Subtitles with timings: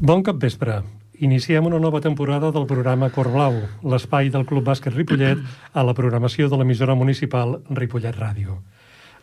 [0.00, 0.78] Bon cap vespre.
[1.20, 5.42] Iniciem una nova temporada del programa Cor Blau, l'espai del Club Bàsquet Ripollet
[5.76, 8.56] a la programació de l'emissora municipal Ripollet Ràdio.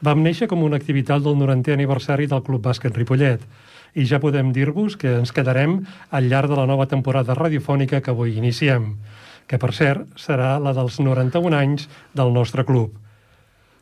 [0.05, 3.41] Vam néixer com una activitat del 90è aniversari del Club Bàsquet Ripollet
[3.97, 5.79] i ja podem dir-vos que ens quedarem
[6.11, 8.91] al llarg de la nova temporada radiofònica que avui iniciem,
[9.49, 12.93] que per cert serà la dels 91 anys del nostre club.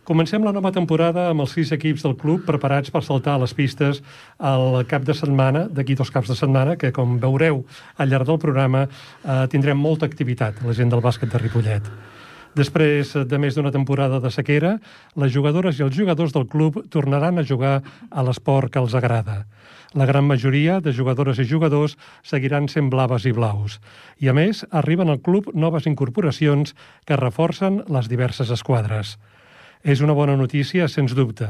[0.06, 3.56] Comencem la nova temporada amb els sis equips del club preparats per saltar a les
[3.58, 4.04] pistes
[4.38, 7.64] al cap de setmana, d'aquí dos caps de setmana, que com veureu
[7.98, 11.90] al llarg del programa eh, tindrem molta activitat, la gent del bàsquet de Ripollet.
[12.54, 14.78] Després de més d'una temporada de sequera,
[15.18, 17.80] les jugadores i els jugadors del club tornaran a jugar
[18.12, 19.42] a l'esport que els agrada.
[19.98, 23.82] La gran majoria de jugadores i jugadors seguiran sent blaves i blaus.
[24.22, 26.78] I, a més, arriben al club noves incorporacions
[27.10, 29.18] que reforcen les diverses esquadres.
[29.86, 31.46] És una bona notícia, sens dubte.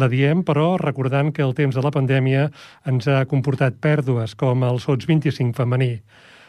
[0.00, 2.46] La diem, però, recordant que el temps de la pandèmia
[2.88, 5.98] ens ha comportat pèrdues, com el Sots 25 femení.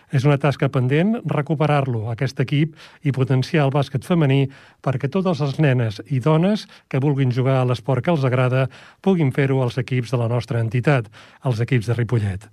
[0.08, 4.46] És una tasca pendent recuperar-lo, aquest equip, i potenciar el bàsquet femení
[4.80, 8.70] perquè totes les nenes i dones que vulguin jugar a l'esport que els agrada
[9.04, 11.12] puguin fer-ho als equips de la nostra entitat,
[11.44, 12.48] els equips de Ripollet.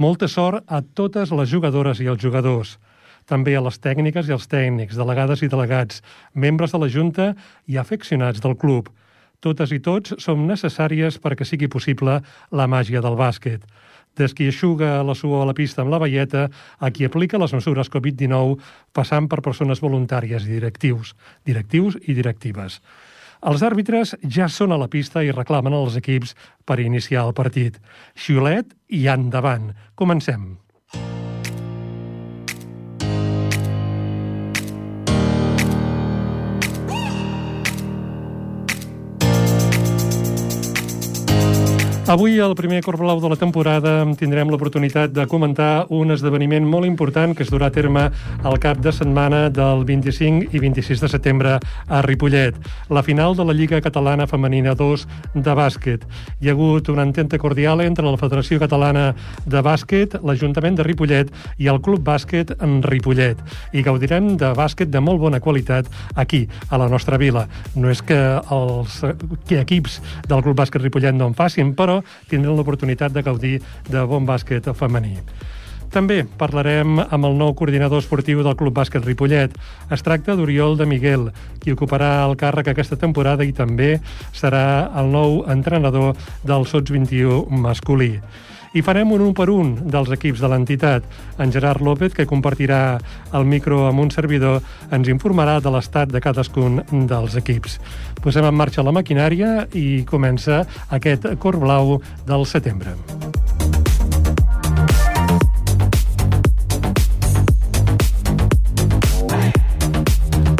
[0.00, 2.78] Molta sort a totes les jugadores i els jugadors
[3.28, 6.02] també a les tècniques i als tècnics, delegades i delegats,
[6.34, 7.34] membres de la Junta
[7.68, 8.88] i afeccionats del club.
[9.44, 12.18] Totes i tots som necessàries perquè sigui possible
[12.50, 13.62] la màgia del bàsquet.
[14.18, 16.48] Des qui aixuga la suor a la pista amb la veieta
[16.80, 18.56] a qui aplica les mesures Covid-19
[18.92, 21.14] passant per persones voluntàries i directius,
[21.46, 22.80] directius i directives.
[23.46, 26.34] Els àrbitres ja són a la pista i reclamen als equips
[26.66, 27.78] per iniciar el partit.
[28.18, 29.70] Xiulet i endavant.
[29.94, 30.56] Comencem.
[42.08, 46.88] Avui, al primer Cor Blau de la temporada, tindrem l'oportunitat de comentar un esdeveniment molt
[46.88, 48.06] important que es durà a terme
[48.48, 52.56] al cap de setmana del 25 i 26 de setembre a Ripollet,
[52.88, 55.04] la final de la Lliga Catalana Femenina 2
[55.34, 56.06] de bàsquet.
[56.40, 59.10] Hi ha hagut una ententa cordial entre la Federació Catalana
[59.44, 61.28] de Bàsquet, l'Ajuntament de Ripollet
[61.60, 63.36] i el Club Bàsquet en Ripollet.
[63.76, 67.44] I gaudirem de bàsquet de molt bona qualitat aquí, a la nostra vila.
[67.76, 69.04] No és que els
[69.60, 71.97] equips del Club Bàsquet Ripollet no en facin, però
[72.28, 75.16] tindrem l'oportunitat de gaudir de bon bàsquet femení.
[75.88, 79.54] També parlarem amb el nou coordinador esportiu del Club Bàsquet Ripollet.
[79.94, 81.30] Es tracta d'Oriol de Miguel,
[81.62, 83.94] qui ocuparà el càrrec aquesta temporada i també
[84.36, 86.12] serà el nou entrenador
[86.44, 88.18] del Sots 21 masculí.
[88.78, 91.06] I farem un un per un dels equips de l'entitat.
[91.42, 93.00] En Gerard López, que compartirà
[93.34, 94.60] el micro amb un servidor,
[94.94, 97.80] ens informarà de l'estat de cadascun dels equips.
[98.22, 100.62] Posem en marxa la maquinària i comença
[100.94, 101.96] aquest cor blau
[102.30, 102.94] del setembre.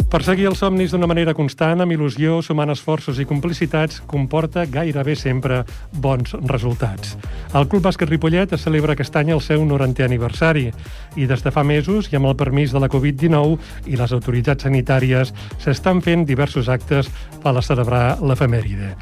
[0.09, 5.59] Perseguir els somnis d'una manera constant, amb il·lusió, sumant esforços i complicitats, comporta gairebé sempre
[6.01, 7.13] bons resultats.
[7.53, 10.65] El Club Bàsquet Ripollet es celebra aquest any el seu 90è aniversari
[11.13, 14.65] i des de fa mesos, i amb el permís de la Covid-19 i les autoritats
[14.65, 15.29] sanitàries,
[15.61, 17.13] s'estan fent diversos actes
[17.45, 18.95] per celebrar l'efemèride.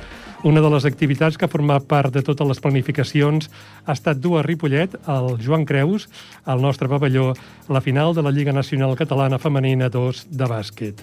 [0.46, 3.48] Una de les activitats que ha format part de totes les planificacions
[3.86, 6.06] ha estat dur a Ripollet, al Joan Creus,
[6.46, 7.32] al nostre pavelló,
[7.74, 11.02] la final de la Lliga Nacional Catalana Femenina 2 de bàsquet.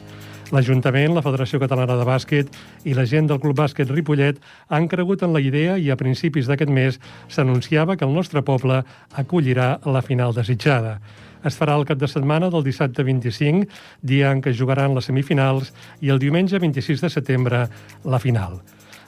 [0.54, 2.52] L'Ajuntament, la Federació Catalana de Bàsquet
[2.86, 6.46] i la gent del Club Bàsquet Ripollet han cregut en la idea i a principis
[6.46, 8.84] d'aquest mes s'anunciava que el nostre poble
[9.18, 11.00] acollirà la final desitjada.
[11.42, 13.66] Es farà el cap de setmana del dissabte 25,
[14.00, 17.66] dia en què jugaran les semifinals, i el diumenge 26 de setembre
[18.04, 18.62] la final.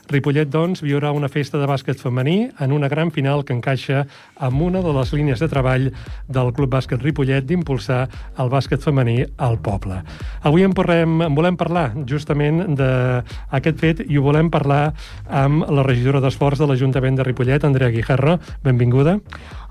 [0.07, 4.05] Ripollet, doncs, viurà una festa de bàsquet femení en una gran final que encaixa
[4.39, 5.89] amb una de les línies de treball
[6.31, 8.05] del Club Bàsquet Ripollet d'impulsar
[8.39, 9.99] el bàsquet femení al poble.
[10.47, 14.93] Avui en, parlem, en volem parlar justament d'aquest fet i ho volem parlar
[15.27, 18.37] amb la regidora d'Esports de l'Ajuntament de Ripollet, Andrea Guijarro.
[18.63, 19.19] Benvinguda.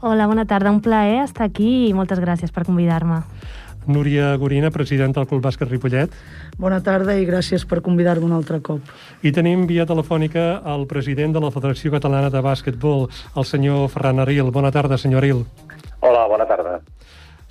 [0.01, 0.71] Hola, bona tarda.
[0.71, 3.23] Un plaer estar aquí i moltes gràcies per convidar-me.
[3.87, 6.13] Núria Gorina, presidenta del Club Bàsquet Ripollet.
[6.59, 8.81] Bona tarda i gràcies per convidar-me un altre cop.
[9.23, 14.21] I tenim via telefònica el president de la Federació Catalana de Bàsquetbol, el senyor Ferran
[14.25, 14.51] Aril.
[14.51, 15.47] Bona tarda, senyor Aril.
[16.01, 16.81] Hola, bona tarda.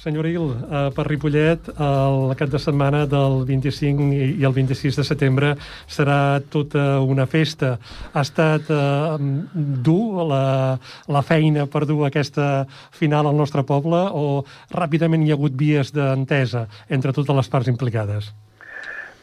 [0.05, 5.05] Senyor Aril, eh, per Ripollet, el cap de setmana del 25 i el 26 de
[5.07, 5.49] setembre
[5.89, 7.71] serà tota una festa.
[8.13, 9.17] Ha estat eh,
[9.89, 10.43] dur la,
[11.09, 14.45] la feina per dur aquesta final al nostre poble o
[14.77, 18.29] ràpidament hi ha hagut vies d'entesa entre totes les parts implicades?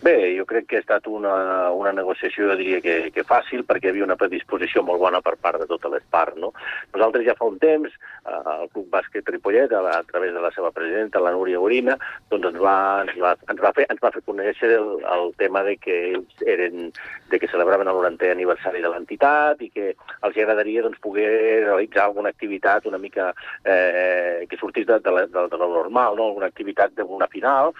[0.02, 3.86] Bé, jo crec que ha estat una, una negociació, jo diria que, que fàcil, perquè
[3.86, 6.40] hi havia una predisposició molt bona per part de totes les parts.
[6.42, 6.50] No?
[6.90, 7.94] Nosaltres ja fa un temps,
[8.26, 11.94] eh, el Club Bàsquet Ripollet, a, a través de la seva presidenta, la Núria Orina,
[12.34, 12.74] doncs ens va,
[13.06, 16.44] ens va, ens va, fer, ens va fer conèixer el, el tema de que ells
[16.50, 16.90] eren,
[17.30, 21.30] de que celebraven el 90è aniversari de l'entitat i que els agradaria doncs, poder
[21.68, 23.30] realitzar alguna activitat una mica
[23.62, 26.32] eh, que sortís de, de, de, de lo normal, no?
[26.32, 27.70] alguna activitat d'una final,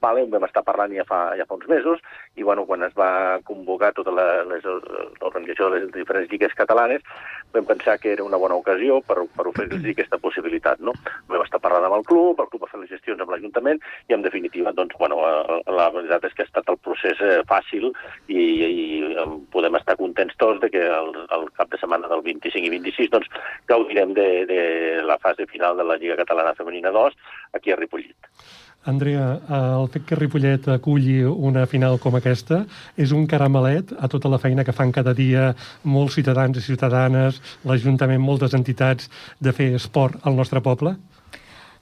[0.00, 2.02] vale, en vam estar parlant ja fa, ja fa uns mesos,
[2.36, 7.04] i bueno, quan es va convocar tota l'organització de les diferents lligues catalanes,
[7.54, 10.82] vam pensar que era una bona ocasió per, per oferir-los aquesta possibilitat.
[10.84, 10.92] No?
[11.30, 14.16] Vam estar parlant amb el club, el club va fer les gestions amb l'Ajuntament, i
[14.16, 17.88] en definitiva, doncs, bueno, eh, la veritat és que ha estat el procés eh, fàcil
[18.28, 19.16] i, i
[19.54, 23.12] podem estar contents tots de que el, el cap de setmana del 25 i 26
[23.14, 23.32] doncs,
[23.70, 24.60] gaudirem de, de
[25.06, 27.16] la fase final de la Lliga Catalana Femenina 2
[27.56, 28.32] aquí a Ripollet.
[28.86, 32.62] Andrea, el fet que Ripollet aculli una final com aquesta
[32.96, 35.50] és un caramelet a tota la feina que fan cada dia
[35.82, 39.10] molts ciutadans i ciutadanes, l'Ajuntament, moltes entitats
[39.42, 40.94] de fer esport al nostre poble?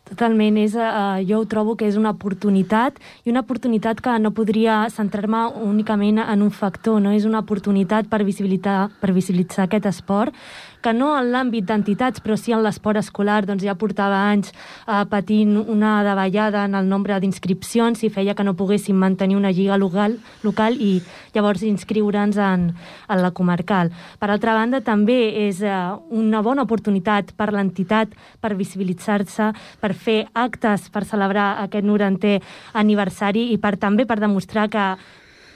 [0.04, 4.34] Totalment, és, uh, jo ho trobo que és una oportunitat i una oportunitat que no
[4.36, 7.12] podria centrar-me únicament en un factor, no?
[7.16, 10.36] és una oportunitat per visibilitzar, per visibilitzar aquest esport
[10.84, 15.00] que no en l'àmbit d'entitats, però sí en l'esport escolar, doncs ja portava anys eh,
[15.08, 19.78] patint una davallada en el nombre d'inscripcions i feia que no poguéssim mantenir una lliga
[19.80, 20.98] local, local i
[21.34, 22.68] llavors inscriure'ns en,
[23.08, 23.94] en la comarcal.
[24.20, 25.72] Per altra banda, també és eh,
[26.12, 28.12] una bona oportunitat per l'entitat
[28.44, 29.50] per visibilitzar-se,
[29.80, 32.36] per fer actes per celebrar aquest 90è
[32.76, 34.86] aniversari i per també per demostrar que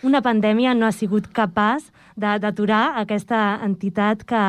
[0.08, 4.42] una pandèmia no ha sigut capaç d'aturar aquesta entitat que,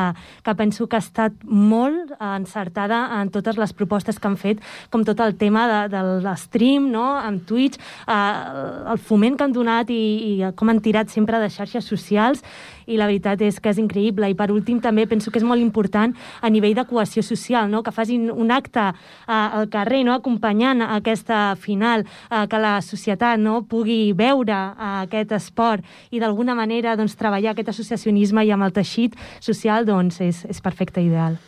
[0.44, 5.04] que penso que ha estat molt encertada en totes les propostes que han fet, com
[5.06, 9.90] tot el tema de, de l'stream, no?, amb Twitch, eh, el foment que han donat
[9.94, 10.02] i,
[10.34, 12.44] i com han tirat sempre de xarxes socials
[12.90, 14.28] i la veritat és que és increïble.
[14.30, 17.84] I per últim també penso que és molt important a nivell de cohesió social, no?
[17.86, 18.94] que facin un acte eh,
[19.30, 20.16] al carrer no?
[20.16, 23.60] acompanyant aquesta final, eh, que la societat no?
[23.62, 28.74] pugui veure eh, aquest esport i d'alguna manera doncs, treballar aquest associacionisme i amb el
[28.76, 31.38] teixit social doncs, és, és perfecte ideal.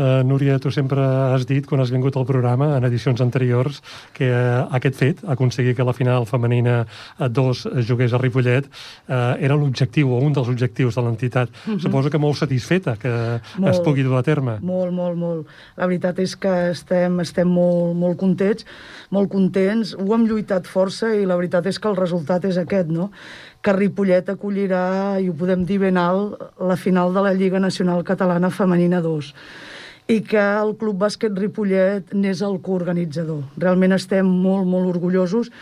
[0.00, 3.82] Uh, Núria, tu sempre has dit, quan has vingut al programa, en edicions anteriors,
[4.16, 6.86] que uh, aquest fet, aconseguir que la final femenina
[7.20, 11.50] a dos jugués a Ripollet, uh, era l'objectiu, o un dels objectius de l'entitat.
[11.50, 11.76] Uh mhm.
[11.76, 11.82] -huh.
[11.82, 13.12] Suposo que molt satisfeta que
[13.58, 14.56] molt, es pugui dur a terme.
[14.62, 15.46] Molt, molt, molt.
[15.76, 18.64] La veritat és que estem, estem molt, molt contents,
[19.10, 19.94] molt contents.
[19.94, 23.10] Ho hem lluitat força i la veritat és que el resultat és aquest, no?
[23.60, 28.02] que Ripollet acollirà, i ho podem dir ben alt, la final de la Lliga Nacional
[28.02, 29.34] Catalana Femenina 2
[30.10, 33.44] i que el Club Bàsquet Ripollet n'és el coorganitzador.
[33.62, 35.52] Realment estem molt, molt orgullosos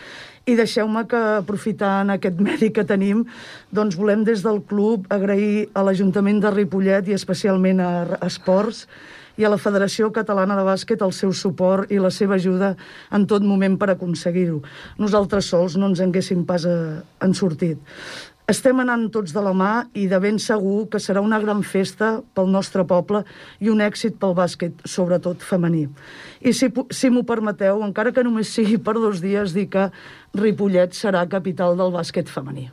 [0.49, 3.25] i deixeu-me que, aprofitant aquest medi que tenim,
[3.69, 7.91] doncs volem des del club agrair a l'Ajuntament de Ripollet i especialment a
[8.25, 8.87] Esports
[9.39, 12.73] i a la Federació Catalana de Bàsquet el seu suport i la seva ajuda
[13.15, 14.59] en tot moment per aconseguir-ho.
[14.99, 17.79] Nosaltres sols no ens haguéssim pas eh, en sortit.
[18.49, 22.15] Estem anant tots de la mà i de ben segur que serà una gran festa
[22.33, 23.21] pel nostre poble
[23.61, 25.83] i un èxit pel bàsquet, sobretot femení.
[26.41, 29.91] I si, si m'ho permeteu, encara que només sigui per dos dies, dir que
[30.33, 32.65] Ripollet serà capital del bàsquet femení.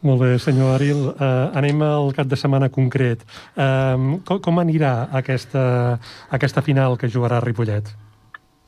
[0.00, 1.10] Molt bé, senyor Aril.
[1.12, 3.26] Uh, anem al cap de setmana concret.
[3.52, 5.98] Uh, com, com anirà aquesta,
[6.32, 7.92] aquesta final que jugarà Ripollet?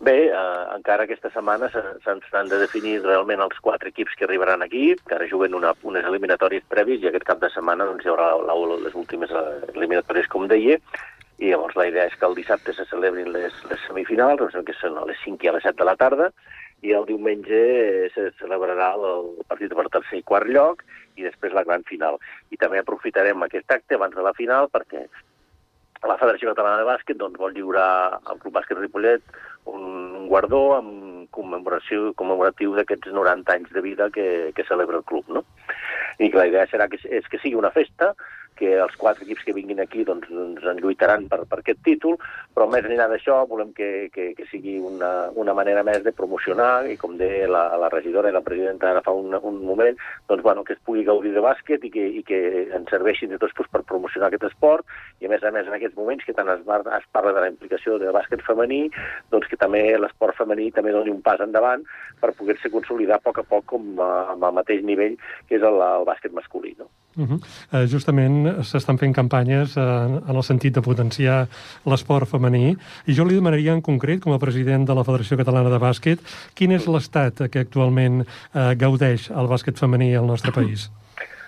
[0.02, 4.96] Bé, eh, encara aquesta setmana s'han de definir realment els quatre equips que arribaran aquí,
[5.06, 8.32] que ara juguen una, unes eliminatòries prèvies i aquest cap de setmana doncs, hi haurà
[8.40, 9.44] la, la, les últimes eh,
[9.76, 10.80] eliminatòries, com deia,
[11.38, 14.74] i llavors la idea és que el dissabte se celebrin les, les semifinals, doncs, que
[14.80, 16.32] són a les 5 i a les 7 de la tarda,
[16.82, 17.62] i el diumenge
[18.10, 20.82] se celebrarà el partit per tercer i quart lloc
[21.14, 22.18] i després la gran final.
[22.50, 25.06] I també aprofitarem aquest acte abans de la final perquè
[26.02, 29.22] la Federació Catalana de Bàsquet doncs, vol lliurar al Club Bàsquet Ripollet
[29.70, 35.28] un guardó amb commemoració commemoratiu d'aquests 90 anys de vida que, que celebra el club.
[35.28, 35.44] No?
[36.18, 38.12] I la idea serà que, és que sigui una festa
[38.58, 42.18] que els quatre equips que vinguin aquí doncs, doncs en lluitaran per, per aquest títol,
[42.54, 46.86] però més enllà d'això volem que, que, que sigui una, una manera més de promocionar
[46.90, 50.44] i com deia la, la regidora i la presidenta ara fa un, un moment, doncs,
[50.44, 52.40] bueno, que es pugui gaudir de bàsquet i que, i que
[52.76, 54.86] ens serveixin de tots doncs, per promocionar aquest esport
[55.20, 57.50] i a més a més en aquests moments que tant es, es parla de la
[57.52, 58.84] implicació de bàsquet femení,
[59.32, 61.84] doncs que també l'esport femení també doni un pas endavant
[62.20, 65.18] per poder-se consolidar a poc a poc com a, amb el mateix nivell
[65.48, 66.76] que és el, el bàsquet masculí.
[66.78, 66.90] No?
[67.16, 67.40] Uh -huh.
[67.72, 69.82] uh, justament s'estan fent campanyes uh,
[70.28, 71.46] en el sentit de potenciar
[71.84, 72.76] l'esport femení
[73.06, 76.18] i jo li demanaria en concret, com a president de la Federació Catalana de Bàsquet,
[76.54, 80.90] quin és l'estat que actualment uh, gaudeix el bàsquet femení al nostre país?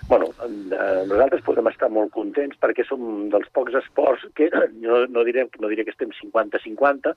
[0.07, 3.01] Bueno, eh, nosaltres podem estar molt contents perquè som
[3.33, 4.51] dels pocs esports que
[4.85, 7.15] no, no, direm, no diré que estem 50-50,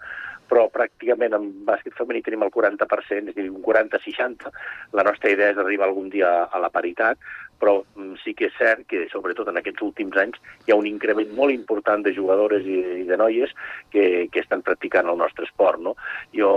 [0.48, 4.48] però pràcticament en bàsquet femení tenim el 40%, és a dir, un 40-60.
[4.96, 7.20] La nostra idea és arribar algun dia a la paritat,
[7.58, 10.86] però mm, sí que és cert que, sobretot en aquests últims anys, hi ha un
[10.90, 13.52] increment molt important de jugadores i, de noies
[13.92, 15.82] que, que estan practicant el nostre esport.
[15.82, 15.94] No?
[16.34, 16.50] Jo,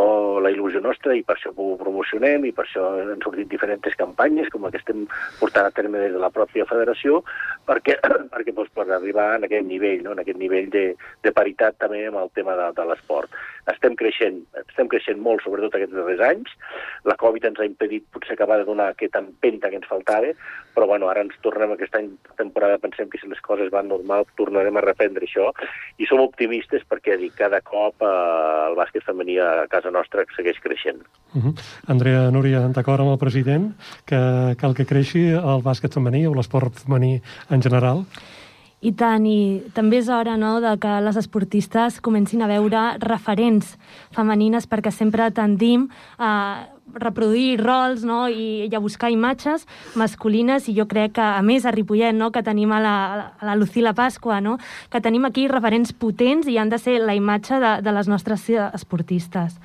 [0.43, 4.49] la il·lusió nostra, i per això ho promocionem, i per això han sortit diferents campanyes,
[4.53, 5.07] com la que estem
[5.39, 7.21] portant a terme des de la pròpia federació,
[7.67, 7.97] perquè,
[8.33, 10.15] perquè doncs, per arribar en aquest nivell, no?
[10.15, 10.85] en aquest nivell de,
[11.25, 13.33] de paritat també amb el tema de, de l'esport.
[13.69, 16.53] Estem creixent, estem creixent molt, sobretot aquests darrers anys.
[17.05, 20.31] La Covid ens ha impedit potser acabar de donar aquesta empenta que ens faltava,
[20.73, 24.25] però bueno, ara ens tornem aquest any temporada, pensem que si les coses van normal
[24.39, 25.51] tornarem a reprendre això
[26.01, 28.11] i som optimistes perquè dic, cada cop eh,
[28.71, 31.01] el bàsquet femení a casa nostra segueix creixent.
[31.35, 31.53] Uh -huh.
[31.87, 33.73] Andrea Núria, d'acord amb el president
[34.05, 38.05] que cal que creixi el bàsquet femení o l'esport femení en general?
[38.81, 43.75] I tant, i també és hora no, de que les esportistes comencin a veure referents
[44.15, 45.85] femenines perquè sempre tendim
[46.17, 46.31] a
[46.97, 48.25] reproduir rols no?
[48.27, 52.31] I, i a buscar imatges masculines i jo crec que, a més, a Ripollet, no?
[52.33, 52.95] que tenim a la,
[53.37, 54.57] a la Lucila Pasqua, no?
[54.89, 58.49] que tenim aquí referents potents i han de ser la imatge de, de les nostres
[58.49, 59.59] esportistes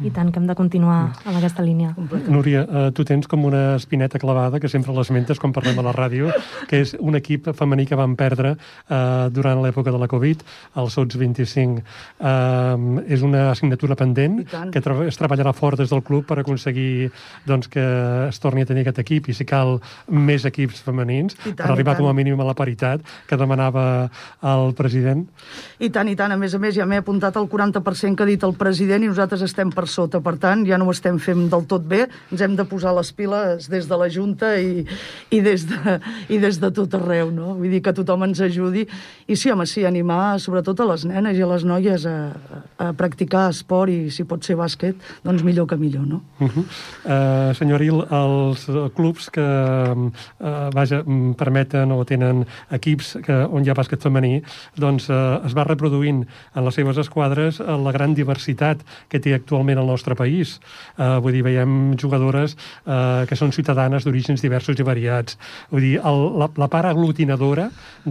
[0.00, 1.92] i tant que hem de continuar amb aquesta línia.
[2.28, 5.94] Núria, eh, tu tens com una espineta clavada, que sempre l'esmentes quan parlem a la
[5.96, 6.30] ràdio,
[6.68, 10.44] que és un equip femení que vam perdre eh, durant l'època de la Covid,
[10.80, 11.84] el Sots 25.
[12.18, 14.40] Eh, és una assignatura pendent
[14.72, 17.10] que es treballarà fort des del club per aconseguir
[17.46, 17.84] doncs, que
[18.28, 19.78] es torni a tenir aquest equip i si cal
[20.08, 24.08] més equips femenins tant, per arribar com a mínim a la paritat que demanava
[24.42, 25.26] el president.
[25.78, 26.32] I tant, i tant.
[26.32, 29.10] A més a més, ja m'he apuntat el 40% que ha dit el president i
[29.10, 30.20] nosaltres estem per sota.
[30.24, 33.10] Per tant, ja no ho estem fent del tot bé, ens hem de posar les
[33.16, 34.84] piles des de la Junta i,
[35.30, 35.96] i, des, de,
[36.30, 37.54] i des de tot arreu, no?
[37.58, 38.86] Vull dir que tothom ens ajudi.
[39.30, 42.16] I sí, home, sí, animar sobretot a les nenes i a les noies a,
[42.80, 46.22] a practicar esport i, si pot ser bàsquet, doncs millor que millor, no?
[46.40, 46.64] Uh -huh.
[46.64, 51.02] uh, senyor Il, els clubs que, uh, vaja,
[51.36, 54.42] permeten o tenen equips que, on hi ha bàsquet femení,
[54.76, 59.79] doncs uh, es va reproduint en les seves esquadres la gran diversitat que té actualment
[59.80, 60.58] al nostre país.
[60.96, 65.38] Uh, vull dir, veiem jugadores uh, que són ciutadanes d'orígens diversos i variats.
[65.72, 67.70] Vull dir, el, la, la part aglutinadora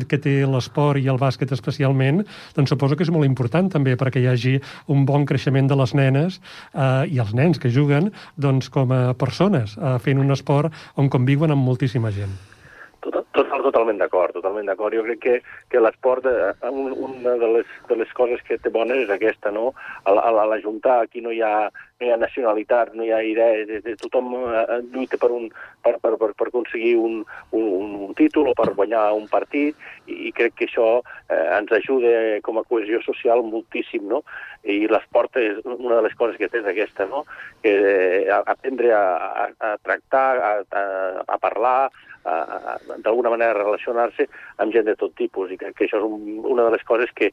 [0.09, 2.23] que té l'esport i el bàsquet especialment,
[2.57, 4.55] doncs suposo que és molt important també perquè hi hagi
[4.91, 6.39] un bon creixement de les nenes
[6.73, 11.09] uh, i els nens que juguen doncs, com a persones, uh, fent un esport on
[11.09, 12.37] conviuen amb moltíssima gent.
[13.69, 14.95] Tot, tot, totalment d'acord, totalment d'acord.
[14.95, 15.35] Jo crec que,
[15.69, 19.51] que l'esport, eh, un, una de les, de les coses que té bones és aquesta,
[19.51, 19.73] no?
[20.03, 23.21] A, a, a l'ajuntar, aquí no hi ha, no hi ha nacionalitat, no hi ha
[23.21, 25.49] idees, de, de, tothom eh, lluita per, un,
[25.85, 27.21] per, per, per, per aconseguir un,
[27.51, 30.89] un, un títol o per guanyar un partit, i, i crec que això
[31.29, 34.23] eh, ens ajuda com a cohesió social moltíssim, no?
[34.65, 37.25] I l'esport és una de les coses que té aquesta, no?
[37.61, 37.75] Que,
[38.25, 39.05] eh, aprendre a,
[39.45, 40.85] a, a tractar, a, a,
[41.27, 41.91] a parlar,
[42.23, 46.67] d'alguna manera relacionar-se amb gent de tot tipus i crec que això és un, una
[46.67, 47.31] de les coses que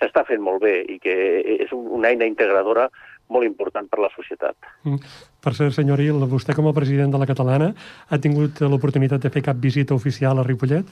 [0.00, 1.14] s'està fent molt bé i que
[1.62, 2.88] és una eina integradora
[3.32, 4.56] molt important per la societat.
[4.84, 4.98] Mm.
[5.42, 7.72] Per cert, senyor Il, vostè com a president de la Catalana
[8.08, 10.90] ha tingut l'oportunitat de fer cap visita oficial a Ripollet?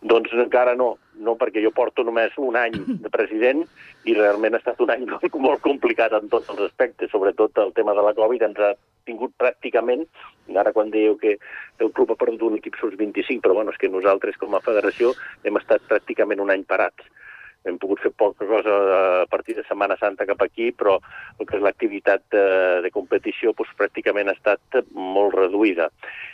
[0.00, 3.66] Doncs encara no, no perquè jo porto només un any de president
[4.08, 7.74] i realment ha estat un any molt, molt complicat en tots els aspectes, sobretot el
[7.76, 8.72] tema de la Covid ens ha
[9.08, 10.06] tingut pràcticament,
[10.56, 11.36] ara quan dieu que
[11.80, 14.64] el club ha perdut un equip sub 25, però bueno, és que nosaltres com a
[14.64, 15.12] federació
[15.44, 17.04] hem estat pràcticament un any parats
[17.68, 18.76] hem pogut fer poca cosa
[19.22, 20.96] a partir de Setmana Santa cap aquí, però
[21.38, 22.44] el que és l'activitat de,
[22.84, 25.90] de competició doncs, pràcticament ha estat molt reduïda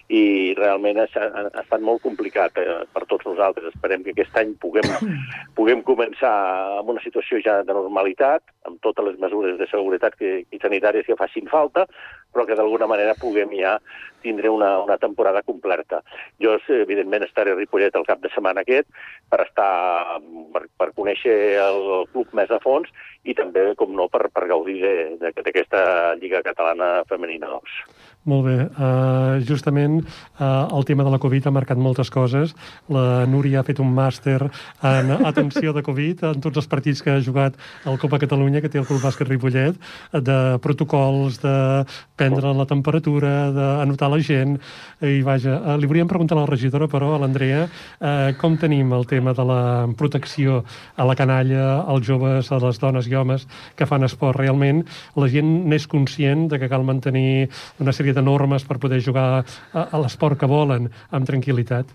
[0.07, 3.73] i realment ha, ha estat molt complicat eh, per tots nosaltres.
[3.75, 4.87] Esperem que aquest any puguem,
[5.59, 6.35] puguem començar
[6.79, 11.09] amb una situació ja de normalitat, amb totes les mesures de seguretat que, i sanitàries
[11.09, 11.89] que facin falta,
[12.37, 13.79] però que d'alguna manera puguem ja
[14.21, 16.03] tindre una, una temporada completa.
[16.43, 18.91] Jo, evidentment, estaré a Ripollet el cap de setmana aquest
[19.33, 20.21] per estar
[20.53, 21.81] per, per conèixer el
[22.13, 22.93] club més a fons
[23.25, 24.83] i també, com no, per, per gaudir
[25.23, 25.81] d'aquesta
[26.21, 27.81] Lliga Catalana Femenina 2.
[28.27, 28.55] Molt bé.
[28.75, 32.57] Uh, justament uh, el tema de la Covid ha marcat moltes coses.
[32.91, 34.41] La Núria ha fet un màster
[34.83, 37.55] en atenció de Covid en tots els partits que ha jugat
[37.87, 39.79] al Copa Catalunya, que té el Club Bàsquet Ripollet,
[40.27, 41.85] de protocols, de
[42.19, 44.57] prendre la temperatura, d'anotar la gent.
[45.07, 48.91] I vaja, uh, li volíem preguntar a la regidora, però, a l'Andrea, uh, com tenim
[48.99, 49.61] el tema de la
[49.95, 50.65] protecció
[50.97, 53.47] a la canalla, als joves, a les dones i homes
[53.79, 54.43] que fan esport?
[54.43, 54.83] Realment,
[55.15, 57.47] la gent n'és conscient de que cal mantenir
[57.79, 59.45] una sèrie de normes per poder jugar a,
[59.85, 61.93] a l'esport que volen amb tranquil·litat?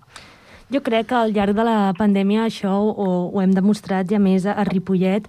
[0.71, 4.53] Jo crec que al llarg de la pandèmia això ho, ho hem demostrat més a,
[4.55, 5.25] a Ripollet,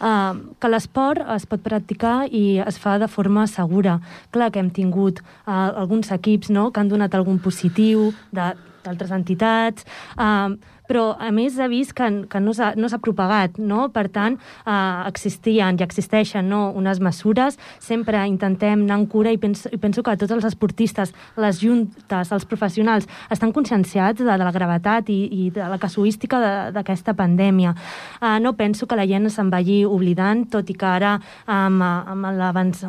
[0.00, 3.98] eh, que l'esport es pot practicar i es fa de forma segura.
[4.32, 9.84] Clar que hem tingut eh, alguns equips no, que han donat algun positiu d'altres entitats,
[10.16, 10.56] eh,
[10.88, 13.88] però a més ha vist que, que no s'ha no propagat, no?
[13.94, 16.70] Per tant, eh, existien i existeixen no?
[16.76, 21.12] unes mesures, sempre intentem anar en cura i penso, i penso que tots els esportistes,
[21.36, 26.40] les juntes, els professionals, estan conscienciats de, de la gravetat i, i de la casuística
[26.74, 27.74] d'aquesta pandèmia.
[28.20, 31.16] Eh, no penso que la gent se'n vagi oblidant, tot i que ara
[31.46, 32.86] amb, amb l'avanç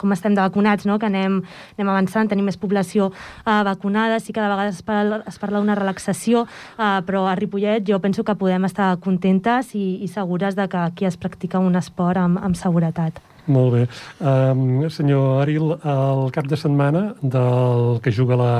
[0.00, 0.96] com estem de vacunats, no?
[0.98, 1.40] que anem,
[1.76, 5.60] anem avançant, tenim més població uh, vacunada, sí que de vegades es parla, es parla
[5.60, 10.68] d'una relaxació, uh, però Ripollet jo penso que podem estar contentes i, i segures de
[10.68, 13.18] que aquí es practica un esport amb, amb seguretat.
[13.50, 13.86] Molt bé.
[14.22, 18.52] Um, senyor Aril, el cap de setmana del que juga la,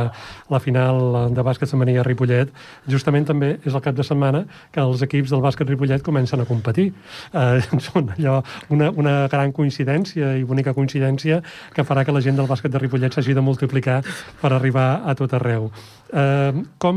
[0.51, 2.51] la final de bàsquet femení a Ripollet,
[2.91, 4.43] justament també és el cap de setmana
[4.75, 6.89] que els equips del bàsquet Ripollet comencen a competir.
[7.31, 8.41] Uh, són allò,
[8.75, 11.39] una, una gran coincidència i bonica coincidència
[11.77, 14.01] que farà que la gent del bàsquet de Ripollet s'hagi de multiplicar
[14.43, 15.71] per arribar a tot arreu.
[16.11, 16.97] Uh, com,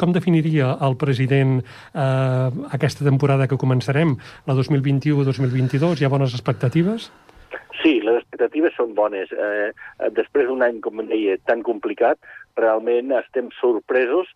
[0.00, 4.16] com definiria el president uh, aquesta temporada que començarem,
[4.48, 6.00] la 2021-2022?
[6.00, 6.85] Hi ha bones expectatives?
[7.82, 9.30] Sí, les expectatives són bones.
[9.32, 9.70] Eh,
[10.16, 12.18] després d'un any, com deia, tan complicat,
[12.58, 14.32] realment estem sorpresos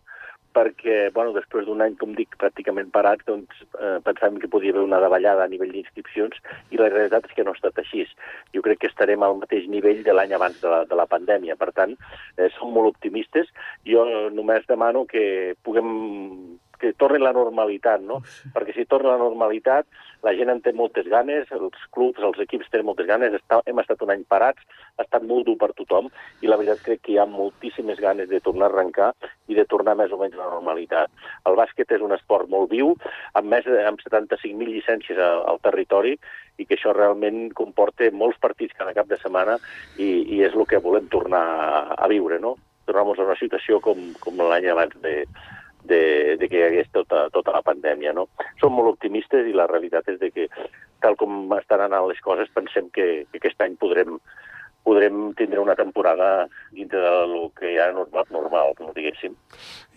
[0.51, 4.83] perquè, bueno, després d'un any, com dic, pràcticament parat, doncs eh, pensàvem que podia haver
[4.83, 6.35] una davallada a nivell d'inscripcions
[6.75, 8.03] i la realitat és que no ha estat així.
[8.55, 11.55] Jo crec que estarem al mateix nivell de l'any abans de la, de la pandèmia.
[11.59, 11.95] Per tant,
[12.35, 13.47] eh, som molt optimistes.
[13.87, 14.03] Jo
[14.35, 18.23] només demano que puguem que torni la normalitat, no?
[18.55, 19.85] Perquè si torna la normalitat,
[20.25, 23.81] la gent en té moltes ganes, els clubs, els equips tenen moltes ganes, està, hem
[23.81, 24.61] estat un any parats,
[24.97, 26.11] ha estat molt dur per tothom,
[26.41, 29.11] i la veritat crec que hi ha moltíssimes ganes de tornar a arrencar
[29.49, 31.11] i de tornar més o menys a la normalitat.
[31.49, 32.93] El bàsquet és un esport molt viu,
[33.33, 36.17] amb més de amb 75.000 llicències al, al territori,
[36.61, 39.57] i que això realment comporta molts partits cada cap de setmana
[39.97, 42.57] i, i és el que volem tornar a, a viure, no?
[42.85, 45.21] Tornar-nos a una situació com, com l'any abans de,
[45.87, 48.13] de, de que hi hagués tota, tota la pandèmia.
[48.17, 48.27] No?
[48.61, 50.47] Som molt optimistes i la realitat és de que,
[51.01, 54.19] tal com estan anant les coses, pensem que, que aquest any podrem,
[54.87, 59.35] podrem tindre una temporada dintre del que ja normal, normal com diguéssim.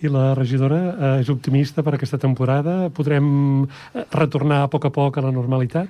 [0.05, 2.91] I la regidora eh, és optimista per aquesta temporada?
[2.95, 3.31] Podrem
[3.65, 5.89] eh, retornar a poc a poc a la normalitat?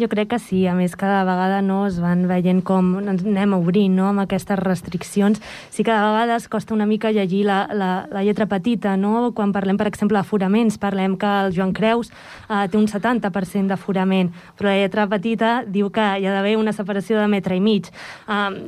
[0.00, 3.52] Jo crec que sí, a més cada vegada no es van veient com ens anem
[3.58, 5.42] obrint no, amb aquestes restriccions.
[5.68, 9.32] Sí que de vegades costa una mica llegir la, la, la lletra petita, no?
[9.36, 14.32] Quan parlem, per exemple, d'aforaments, parlem que el Joan Creus eh, té un 70% d'aforament,
[14.56, 17.92] però la lletra petita diu que hi ha d'haver una separació de metre i mig.
[18.24, 18.60] Um,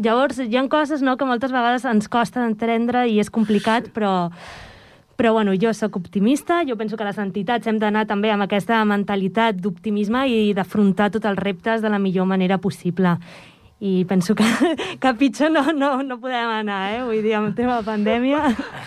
[0.00, 4.30] llavors, hi ha coses no, que moltes vegades ens costa entendre i és complicat, però
[5.16, 8.80] però bueno, jo sóc optimista, jo penso que les entitats hem d'anar també amb aquesta
[8.84, 13.18] mentalitat d'optimisme i d'afrontar tots els reptes de la millor manera possible
[13.82, 14.46] i penso que,
[15.02, 17.00] que pitjor no, no, no podem anar, eh?
[17.02, 18.42] Vull dir, amb el tema de pandèmia...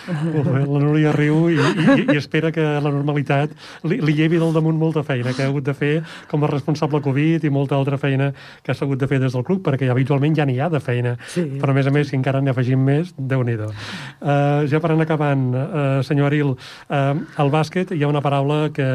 [0.08, 3.52] Molt bé, la Núria riu i, i, i espera que la normalitat
[3.84, 5.92] li, li llevi del damunt molta feina que ha hagut de fer
[6.30, 8.30] com a responsable Covid i molta altra feina
[8.64, 11.16] que s'ha hagut de fer des del club, perquè habitualment ja n'hi ha de feina.
[11.28, 11.44] Sí.
[11.60, 15.04] Però, a més a més, si encara n'afegim més, déu nhi uh, Ja per anar
[15.04, 18.88] acabant, uh, senyor Aril, uh, al bàsquet hi ha una paraula que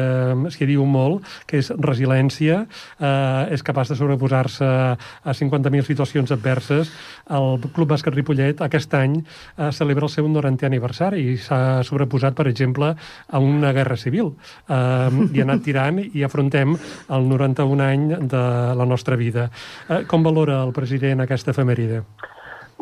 [0.50, 2.64] s'hi diu molt, que és resiliència,
[2.98, 6.90] uh, és capaç de sobreposar-se a 50.000 situacions adverses,
[7.30, 12.36] el Club Bàsquet Ripollet aquest any eh, celebra el seu 90è aniversari i s'ha sobreposat,
[12.38, 12.92] per exemple,
[13.28, 14.32] a una guerra civil.
[14.66, 18.44] Eh, I ha anat tirant i afrontem el 91 any de
[18.78, 19.50] la nostra vida.
[19.88, 22.02] Eh, com valora el president aquesta efemèride?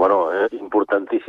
[0.00, 0.48] Bueno, eh,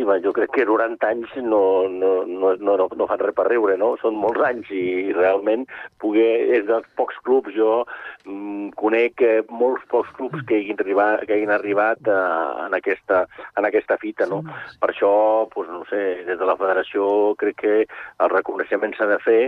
[0.02, 0.20] importantíssima.
[0.22, 3.96] Jo crec que 90 anys no, no, no, no, no fan res per riure, no?
[4.02, 5.66] Són molts anys i realment
[6.00, 6.52] poder...
[6.52, 7.86] És dels pocs clubs, jo
[8.26, 13.26] mm, conec eh, molts pocs clubs que hagin arribat, que hagin arribat eh, en, aquesta,
[13.58, 14.42] en aquesta fita, no?
[14.82, 15.12] Per això,
[15.54, 19.42] doncs, no sé, des de la federació crec que el reconeixement s'ha de fer.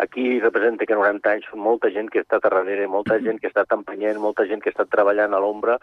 [0.00, 3.50] Aquí representa que 90 anys són molta gent que està a darrere, molta gent que
[3.50, 5.76] està empenyent, molta gent que està treballant a l'ombra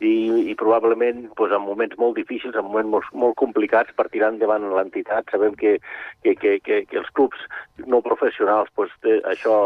[0.00, 4.32] i, i probablement doncs, en moments molt difícils, en moments molt, molt complicats per tirar
[4.32, 5.30] endavant l'entitat.
[5.30, 5.78] Sabem que,
[6.22, 7.38] que, que, que, que els clubs
[7.84, 9.56] no professionals, doncs, té, això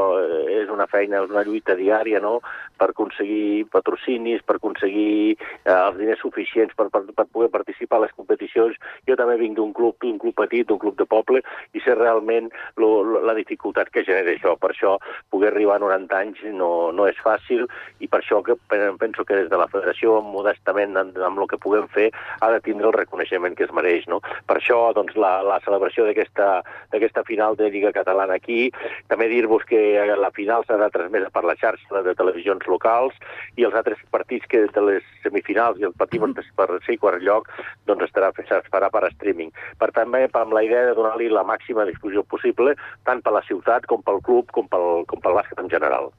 [0.50, 2.40] és una feina, és una lluita diària no?
[2.80, 8.06] per aconseguir patrocinis, per aconseguir eh, els diners suficients per, per, per poder participar a
[8.06, 8.78] les competicions.
[9.08, 11.44] Jo també vinc d'un club, d'un club petit, d'un club de poble,
[11.76, 14.56] i sé realment lo, lo, la dificultat que genera això.
[14.60, 14.96] Per això
[15.30, 17.66] poder arribar a 90 anys no, no és fàcil
[18.00, 21.60] i per això que penso que des de la federació, modestament amb, amb el que
[21.60, 22.10] puguem fer,
[22.40, 23.79] ha de tindre el reconeixement que es mereix.
[24.10, 24.20] No?
[24.46, 28.70] Per això doncs, la, la celebració d'aquesta final de Lliga Catalana aquí,
[29.08, 29.80] també dir-vos que
[30.16, 33.16] la final serà transmesa per la xarxa de televisions locals
[33.56, 36.20] i els altres partits que de les semifinals i el partit
[36.56, 37.48] per ser quart lloc
[37.86, 39.52] doncs estarà, es farà per streaming.
[39.78, 42.74] Per també amb la idea de donar-li la màxima difusió possible,
[43.06, 46.10] tant per la ciutat com pel club com pel, com pel bàsquet en general.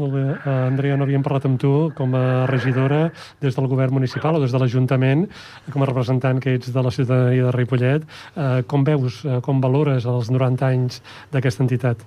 [0.00, 0.22] Molt bé.
[0.24, 3.02] Uh, Andrea, no havíem parlat amb tu com a regidora
[3.44, 5.26] des del govern municipal o des de l'Ajuntament,
[5.72, 8.06] com a representant que ets de la ciutadania de Ripollet.
[8.32, 11.02] Uh, com veus, uh, com valores els 90 anys
[11.34, 12.06] d'aquesta entitat?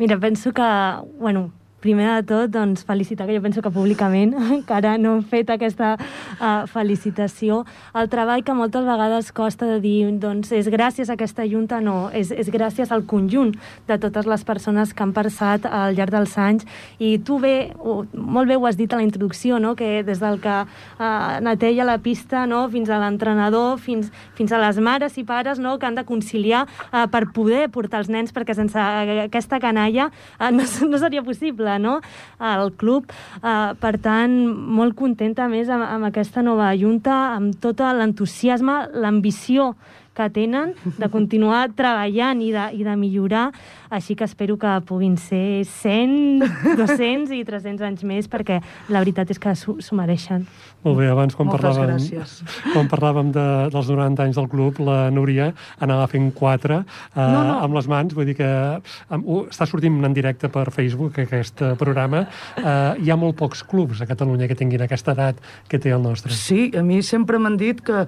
[0.00, 0.68] Mira, penso que,
[1.20, 5.50] bueno, primer de tot, doncs, felicitar, que jo penso que públicament encara no hem fet
[5.50, 7.64] aquesta uh, felicitació.
[7.96, 12.10] El treball que moltes vegades costa de dir, doncs, és gràcies a aquesta Junta, no,
[12.12, 13.54] és, és gràcies al conjunt
[13.88, 16.68] de totes les persones que han passat al llarg dels anys.
[17.00, 20.20] I tu bé, o, molt bé ho has dit a la introducció, no?, que des
[20.20, 25.16] del que uh, neteja la pista no?, fins a l'entrenador, fins, fins a les mares
[25.18, 28.76] i pares no?, que han de conciliar uh, per poder portar els nens, perquè sense
[28.76, 32.00] aquesta canalla uh, no, no seria possible possible no?
[32.38, 33.10] al club.
[33.42, 39.74] Uh, per tant, molt contenta més amb, amb aquesta nova junta, amb tot l'entusiasme, l'ambició
[40.20, 43.48] que tenen de continuar treballant i de, i de millorar,
[43.90, 48.60] així que espero que puguin ser 100, 200 i 300 anys més, perquè
[48.92, 50.44] la veritat és que s'ho mereixen.
[50.84, 52.36] Molt bé, abans quan Moltes parlàvem, gràcies.
[52.72, 57.42] quan parlàvem de, dels 90 anys del club, la Núria anava fent quatre eh, No,
[57.44, 57.56] no.
[57.66, 61.60] amb les mans, vull dir que amb, uh, està sortint en directe per Facebook aquest
[61.60, 62.24] eh, programa.
[62.56, 66.02] Eh, hi ha molt pocs clubs a Catalunya que tinguin aquesta edat que té el
[66.02, 66.32] nostre.
[66.36, 68.06] Sí, a mi sempre m'han dit que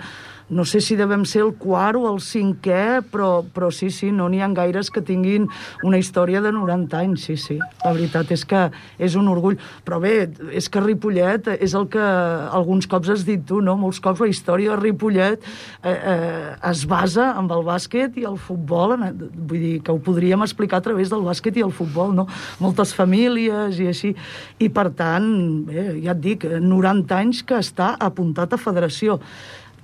[0.51, 4.29] no sé si devem ser el quart o el cinquè, però, però sí, sí, no
[4.29, 5.47] n'hi ha gaires que tinguin
[5.83, 7.59] una història de 90 anys, sí, sí.
[7.85, 8.65] La veritat és que
[8.99, 9.57] és un orgull.
[9.87, 13.77] Però bé, és que Ripollet és el que alguns cops has dit tu, no?
[13.81, 15.41] Molts cops la història de Ripollet
[15.83, 19.99] eh, eh, es basa amb el bàsquet i el futbol, en- vull dir que ho
[20.03, 22.27] podríem explicar a través del bàsquet i el futbol, no?
[22.61, 24.15] Moltes famílies i així.
[24.61, 25.27] I per tant,
[25.67, 29.19] bé, ja et dic, 90 anys que està apuntat a federació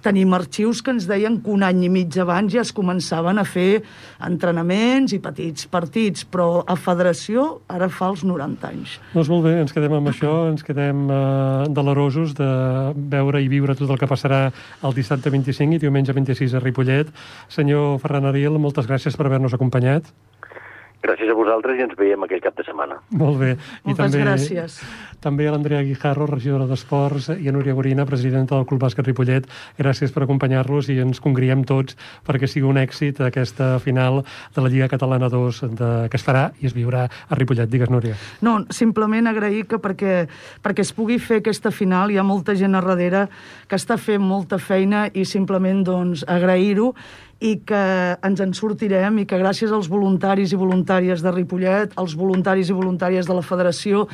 [0.05, 3.45] tenim arxius que ens deien que un any i mig abans ja es començaven a
[3.49, 3.83] fer
[4.27, 8.99] entrenaments i petits partits, però a federació ara fa els 90 anys.
[9.15, 12.51] Doncs molt bé, ens quedem amb això, ens quedem eh, delerosos de
[13.17, 14.47] veure i viure tot el que passarà
[14.83, 17.13] el dissabte 25 i diumenge 26 a Ripollet.
[17.53, 20.11] Senyor Ferran Ariel, moltes gràcies per haver-nos acompanyat.
[21.09, 22.99] Gràcies a vosaltres i ens veiem aquell cap de setmana.
[23.17, 23.55] Molt bé.
[23.87, 24.75] Moltes gràcies.
[25.25, 29.49] També a l'Andrea Guijarro, regidora d'Esports, i a Núria Gorina, presidenta del Club Bàsquet Ripollet.
[29.79, 31.97] Gràcies per acompanyar-los i ens congriem tots
[32.29, 34.21] perquè sigui un èxit aquesta final
[34.55, 37.73] de la Lliga Catalana 2 de, que es farà i es viurà a Ripollet.
[37.73, 38.19] Digues, Núria.
[38.45, 40.19] No, simplement agrair que perquè,
[40.63, 43.27] perquè es pugui fer aquesta final hi ha molta gent a darrere
[43.67, 46.93] que està fent molta feina i simplement doncs, agrair-ho
[47.39, 47.81] i que
[48.27, 52.75] ens en sortirem i que gràcies als voluntaris i voluntàries de Ripollet, als voluntaris i
[52.75, 54.07] voluntàries de la federació,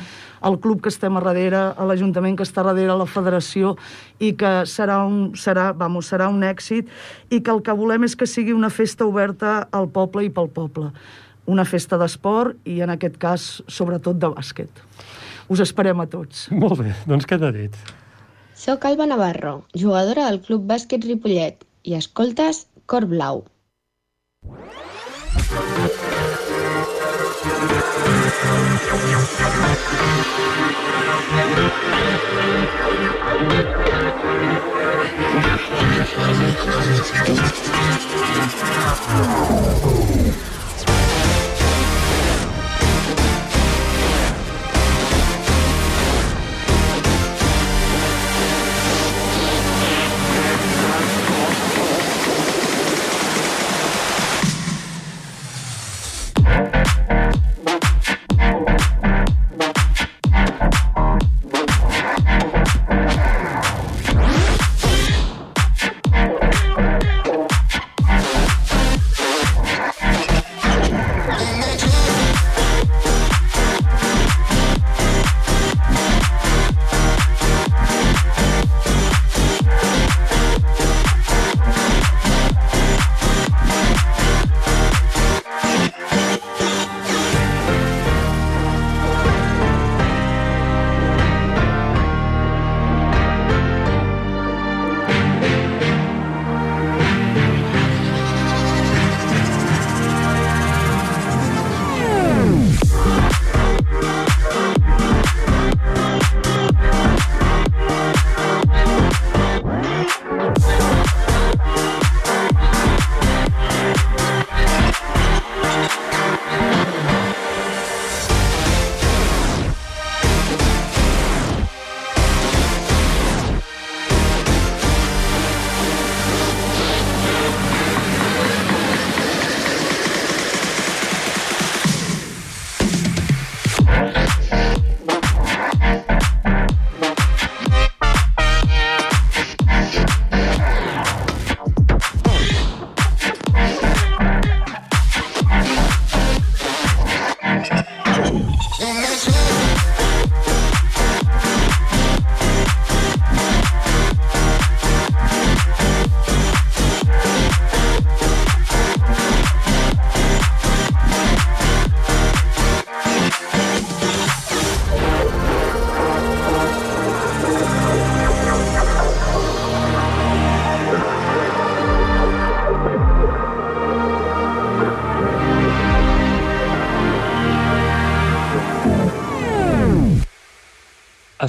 [0.45, 3.73] al club que estem a darrere, a l'Ajuntament que està a darrere, a la federació,
[4.21, 6.91] i que serà un, serà, vamos, serà un èxit
[7.33, 10.51] i que el que volem és que sigui una festa oberta al poble i pel
[10.53, 10.91] poble.
[11.49, 14.85] Una festa d'esport i, en aquest cas, sobretot de bàsquet.
[15.49, 16.47] Us esperem a tots.
[16.53, 17.73] Molt bé, doncs queda dit.
[18.55, 23.45] Soc Alba Navarro, jugadora del Club Bàsquet Ripollet i escoltes Cor Blau.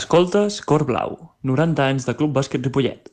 [0.06, 3.05] Escoltes Cor Blau, 90 anys de Club Bàsquet Ripollet.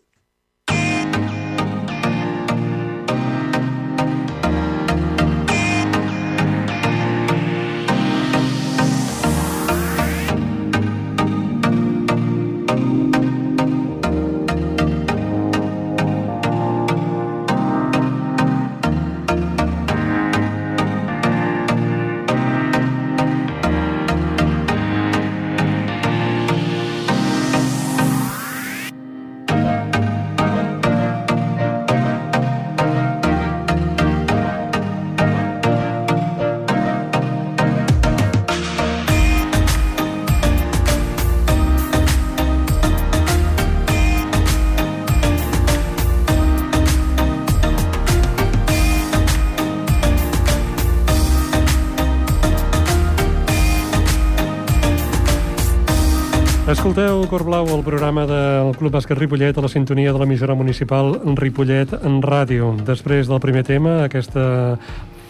[56.73, 61.11] Escolteu Cor Blau, el programa del Club Bàsquet Ripollet a la sintonia de l'emissora municipal
[61.37, 62.71] Ripollet en ràdio.
[62.87, 64.71] Després del primer tema, aquesta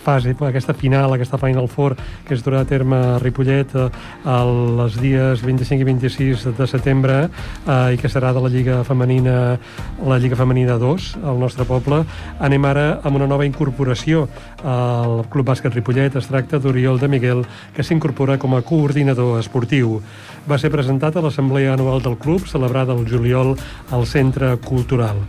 [0.03, 1.95] fase, aquesta final, aquesta Final Four
[2.27, 3.87] que es durà a terme a Ripollet eh,
[4.27, 9.55] els dies 25 i 26 de setembre eh, i que serà de la Lliga Femenina
[10.03, 12.03] la Lliga Femenina 2 al nostre poble.
[12.43, 14.27] Anem ara amb una nova incorporació
[14.63, 16.19] al Club Bàsquet Ripollet.
[16.19, 20.01] Es tracta d'Oriol de Miguel, que s'incorpora com a coordinador esportiu.
[20.43, 23.53] Va ser presentat a l'Assemblea Anual del Club, celebrada el juliol
[23.95, 25.21] al Centre Cultural.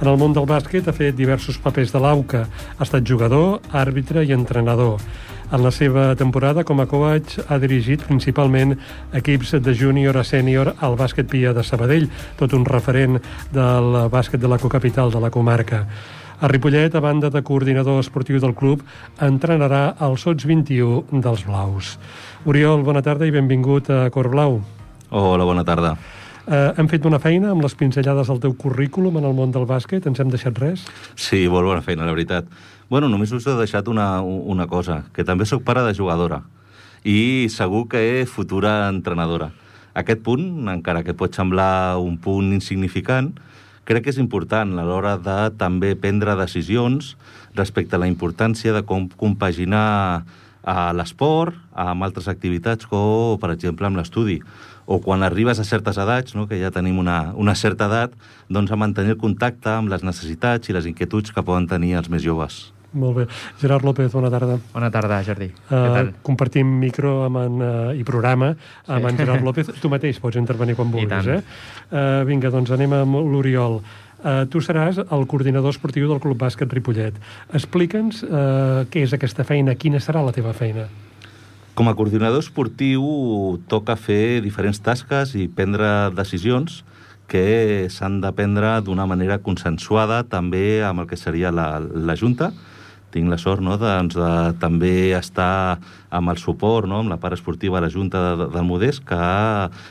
[0.00, 2.46] En el món del bàsquet ha fet diversos papers de l'AUCA.
[2.78, 5.04] Ha estat jugador, àrbitre i entrenador.
[5.52, 8.72] En la seva temporada com a coach ha dirigit principalment
[9.12, 12.08] equips de júnior a sènior al bàsquet Pia de Sabadell,
[12.40, 13.20] tot un referent
[13.52, 15.84] del bàsquet de la cocapital de la comarca.
[16.40, 18.82] A Ripollet, a banda de coordinador esportiu del club,
[19.22, 21.94] entrenarà el Sots 21 dels Blaus.
[22.44, 24.58] Oriol, bona tarda i benvingut a Cor Blau.
[25.08, 25.94] Hola, bona tarda.
[26.44, 29.64] Eh, hem fet una feina amb les pinzellades del teu currículum en el món del
[29.64, 30.04] bàsquet.
[30.04, 30.82] Ens hem deixat res?
[31.16, 32.44] Sí, molt bona feina, la veritat.
[32.92, 36.42] Bueno, només us he deixat una, una cosa, que també sóc pare de jugadora
[37.00, 39.48] i segur que és futura entrenadora.
[39.96, 43.32] Aquest punt, encara que pot semblar un punt insignificant,
[43.88, 47.14] crec que és important a l'hora de també prendre decisions
[47.56, 50.24] respecte a la importància de com compaginar
[50.64, 54.40] a l'esport amb altres activitats com, per exemple, amb l'estudi
[54.86, 58.12] o quan arribes a certes edats, no, que ja tenim una, una certa edat,
[58.52, 62.10] doncs a mantenir el contacte amb les necessitats i les inquietuds que poden tenir els
[62.12, 62.66] més joves.
[62.94, 63.24] Molt bé.
[63.58, 64.60] Gerard López, bona tarda.
[64.72, 65.48] Bona tarda, Jordi.
[65.50, 66.10] Uh, Què tal?
[66.22, 69.10] Compartim micro amb en, uh, i programa amb sí.
[69.10, 69.72] en Gerard López.
[69.82, 71.40] Tu mateix pots intervenir quan vulguis, eh?
[71.90, 73.80] Uh, vinga, doncs anem amb l'Oriol.
[74.24, 77.18] Uh, tu seràs el coordinador esportiu del Club Bàsquet Ripollet.
[77.52, 80.86] Explica'ns uh, què és aquesta feina, quina serà la teva feina.
[81.76, 83.04] Com a coordinador esportiu
[83.68, 86.80] toca fer diferents tasques i prendre decisions
[87.28, 92.52] que s'han de prendre d'una manera consensuada també amb el que seria la, la Junta.
[93.12, 95.76] Tinc la sort no, de, doncs, de també estar
[96.08, 99.20] amb el suport, no, amb la part esportiva de la Junta de, del Modest, que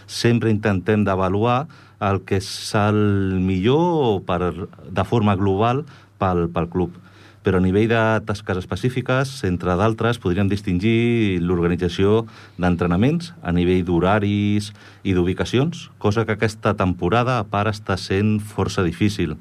[0.09, 1.67] sempre intentem d'avaluar
[2.09, 2.99] el que és el
[3.43, 4.53] millor per,
[4.89, 5.85] de forma global
[6.21, 6.99] pel, pel club
[7.43, 12.23] però a nivell de tasques específiques, entre d'altres, podríem distingir l'organització
[12.55, 14.71] d'entrenaments a nivell d'horaris
[15.03, 19.35] i d'ubicacions, cosa que aquesta temporada, a part, està sent força difícil.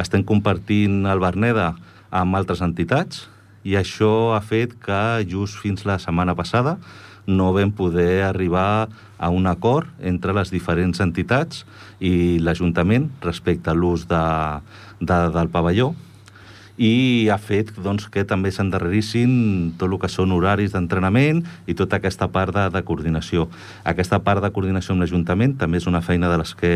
[0.00, 1.74] Estem compartint el Berneda
[2.10, 3.26] amb altres entitats
[3.68, 6.78] i això ha fet que just fins la setmana passada
[7.26, 11.62] no vam poder arribar a un acord entre les diferents entitats
[12.02, 14.24] i l'Ajuntament respecte a l'ús de,
[15.00, 15.92] de, del pavelló
[16.82, 22.00] i ha fet doncs, que també s'endarrerissin tot el que són horaris d'entrenament i tota
[22.00, 23.46] aquesta part de, de coordinació.
[23.84, 26.74] Aquesta part de coordinació amb l'Ajuntament també és una feina de les que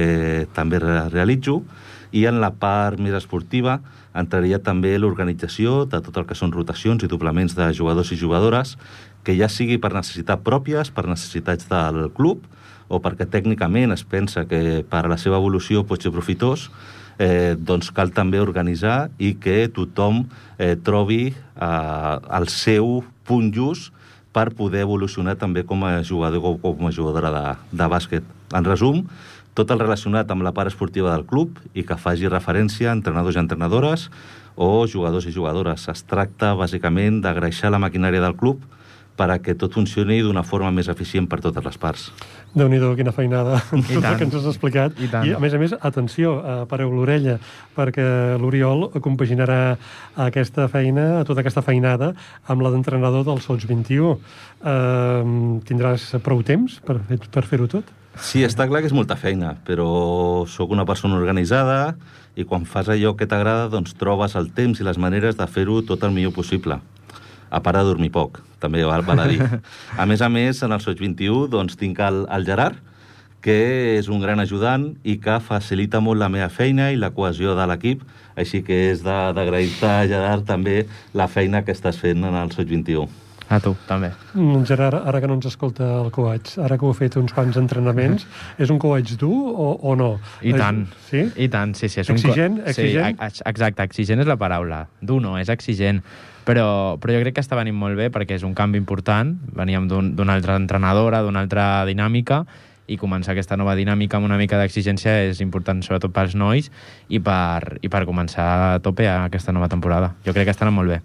[0.55, 1.63] també realitzo
[2.13, 3.81] i en la part més esportiva
[4.17, 8.77] entraria també l'organització de tot el que són rotacions i doblaments de jugadors i jugadores,
[9.27, 12.45] que ja sigui per necessitats pròpies, per necessitats del club,
[12.87, 16.69] o perquè tècnicament es pensa que per a la seva evolució pot ser profitós,
[17.19, 20.27] eh, doncs cal també organitzar i que tothom
[20.59, 23.91] eh, trobi eh, el seu punt just
[24.37, 28.25] per poder evolucionar també com a jugador o com a jugadora de, de bàsquet.
[28.55, 29.03] En resum,
[29.57, 33.39] tot el relacionat amb la part esportiva del club i que faci referència a entrenadors
[33.39, 34.11] i entrenadores
[34.55, 35.89] o jugadors i jugadores.
[35.89, 38.61] Es tracta, bàsicament, d'agreixar la maquinària del club
[39.17, 42.11] per a que tot funcioni d'una forma més eficient per totes les parts
[42.57, 44.97] déu nhi quina feinada, tot el que ens has explicat.
[44.97, 47.37] I, I, a més a més, atenció, eh, pareu l'orella,
[47.77, 48.07] perquè
[48.41, 49.77] l'Oriol compaginarà
[50.27, 52.15] aquesta feina, tota aquesta feinada,
[52.49, 54.17] amb la d'entrenador del Sots 21.
[54.65, 55.21] Eh,
[55.69, 57.93] tindràs prou temps per, per fer-ho tot?
[58.17, 61.93] Sí, està clar que és molta feina, però sóc una persona organitzada
[62.37, 65.83] i quan fas allò que t'agrada, doncs trobes el temps i les maneres de fer-ho
[65.85, 66.81] tot el millor possible.
[67.51, 69.41] A part de dormir poc, també val, val a dir.
[69.97, 72.77] A més a més, en el Soig 21 doncs, tinc el, el Gerard,
[73.41, 77.55] que és un gran ajudant i que facilita molt la meva feina i la cohesió
[77.55, 78.03] de l'equip,
[78.37, 80.81] així que és d'agrair-te, Gerard, també
[81.15, 83.07] la feina que estàs fent en el Soig 21.
[83.47, 84.09] A tu, també.
[84.35, 87.31] Mm, Gerard, ara que no ens escolta el coach, ara que ho ha fet uns
[87.33, 88.25] quants entrenaments,
[88.59, 90.17] és un coach dur o, o no?
[90.43, 90.81] I tant.
[91.07, 91.23] Sí?
[91.39, 92.01] I tant, sí, sí.
[92.03, 92.57] És Exigent?
[92.59, 92.65] Un...
[92.65, 93.15] co- Exigent?
[93.21, 94.89] Sí, ex- exacte, exigent és la paraula.
[95.01, 96.03] Dur no, és exigent.
[96.47, 99.35] Però, però jo crec que està venint molt bé perquè és un canvi important.
[99.57, 102.45] Veníem d'un- d'una altra entrenadora, d'una altra dinàmica,
[102.87, 106.71] i començar aquesta nova dinàmica amb una mica d'exigència és important, sobretot pels nois,
[107.11, 110.15] i per, i per començar a tope a aquesta nova temporada.
[110.25, 111.01] Jo crec que estan molt bé.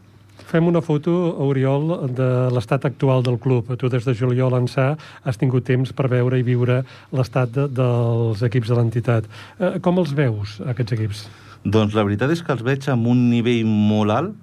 [0.52, 1.10] Fem una foto,
[1.42, 3.72] Oriol, de l'estat actual del club.
[3.80, 6.84] Tu des de juliol ençà has tingut temps per veure i viure
[7.16, 9.26] l'estat de, dels equips de l'entitat.
[9.58, 11.26] Eh, com els veus, aquests equips?
[11.64, 14.36] Doncs la veritat és que els veig amb un nivell molt alt,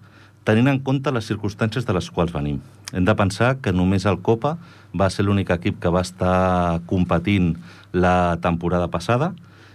[0.48, 2.62] tenint en compte les circumstàncies de les quals venim.
[2.96, 4.54] Hem de pensar que només el Copa
[4.96, 7.52] va ser l'únic equip que va estar competint
[7.92, 9.34] la temporada passada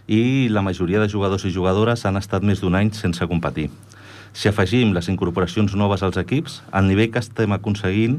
[0.10, 3.70] i la majoria de jugadors i jugadores han estat més d'un any sense competir.
[4.34, 8.18] Si afegim les incorporacions noves als equips, el nivell que estem aconseguint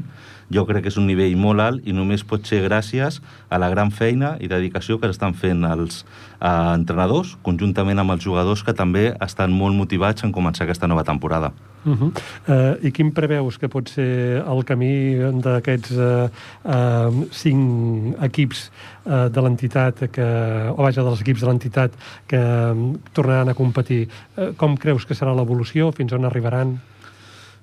[0.53, 3.69] jo crec que és un nivell molt alt i només pot ser gràcies a la
[3.73, 8.75] gran feina i dedicació que estan fent els eh, entrenadors, conjuntament amb els jugadors que
[8.77, 11.51] també estan molt motivats en començar aquesta nova temporada.
[11.85, 12.11] Uh -huh.
[12.47, 16.29] uh, I quin preveus que pot ser el camí d'aquests uh,
[16.63, 18.71] uh, cinc equips
[19.05, 20.25] uh, de l'entitat, que,
[20.73, 21.95] o vaja, dels equips de l'entitat
[22.27, 24.05] que um, tornaran a competir?
[24.35, 25.91] Uh, com creus que serà l'evolució?
[25.95, 26.75] Fins on arribaran?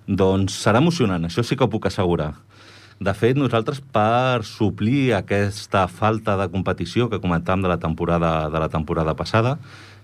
[0.07, 2.33] Doncs serà emocionant, això sí que ho puc assegurar.
[3.03, 8.61] De fet, nosaltres, per suplir aquesta falta de competició que comentàvem de la temporada, de
[8.63, 9.57] la temporada passada,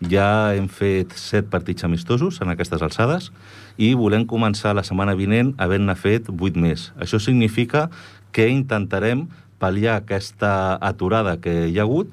[0.03, 3.31] ja hem fet set partits amistosos en aquestes alçades
[3.79, 6.88] i volem començar la setmana vinent havent-ne fet vuit més.
[6.98, 7.87] Això significa
[8.33, 9.29] que intentarem
[9.61, 12.12] pal·liar aquesta aturada que hi ha hagut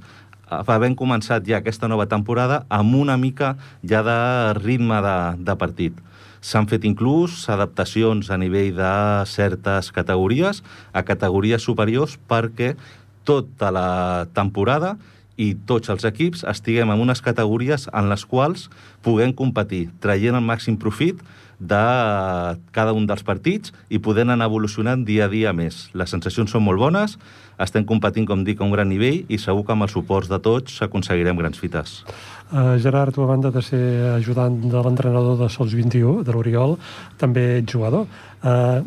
[0.49, 4.17] havent començat ja aquesta nova temporada amb una mica ja de
[4.61, 5.97] ritme de, de partit.
[6.45, 8.93] S'han fet inclús adaptacions a nivell de
[9.25, 10.61] certes categories
[10.93, 12.75] a categories superiors perquè
[13.25, 14.95] tota la temporada
[15.37, 18.69] i tots els equips estiguem en unes categories en les quals
[19.03, 21.19] puguem competir, traient el màxim profit
[21.59, 21.81] de
[22.75, 25.89] cada un dels partits i podent anar evolucionant dia a dia més.
[25.95, 27.17] Les sensacions són molt bones,
[27.61, 30.39] estem competint, com dic, a un gran nivell i segur que amb els suports de
[30.43, 32.01] tots aconseguirem grans fites.
[32.51, 33.83] Uh, Gerard, tu a banda de ser
[34.17, 36.75] ajudant de l'entrenador de Sols 21, de l'Oriol,
[37.17, 38.09] també ets jugador.
[38.43, 38.83] Uh,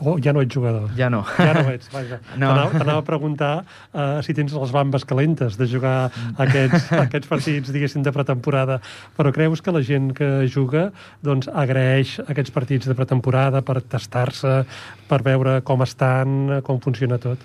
[0.00, 0.88] oh, ja no ets jugador.
[0.98, 1.24] Ja no.
[1.38, 2.20] Ja no ets, vaja.
[2.36, 2.52] No.
[2.72, 8.04] T'anava a preguntar uh, si tens les bambes calentes de jugar aquests, aquests partits, diguéssim,
[8.06, 8.80] de pretemporada,
[9.18, 10.88] però creus que la gent que juga
[11.24, 14.62] doncs, agraeix aquests partits de pretemporada per tastar-se,
[15.08, 17.42] per veure com estan, com funciona tot?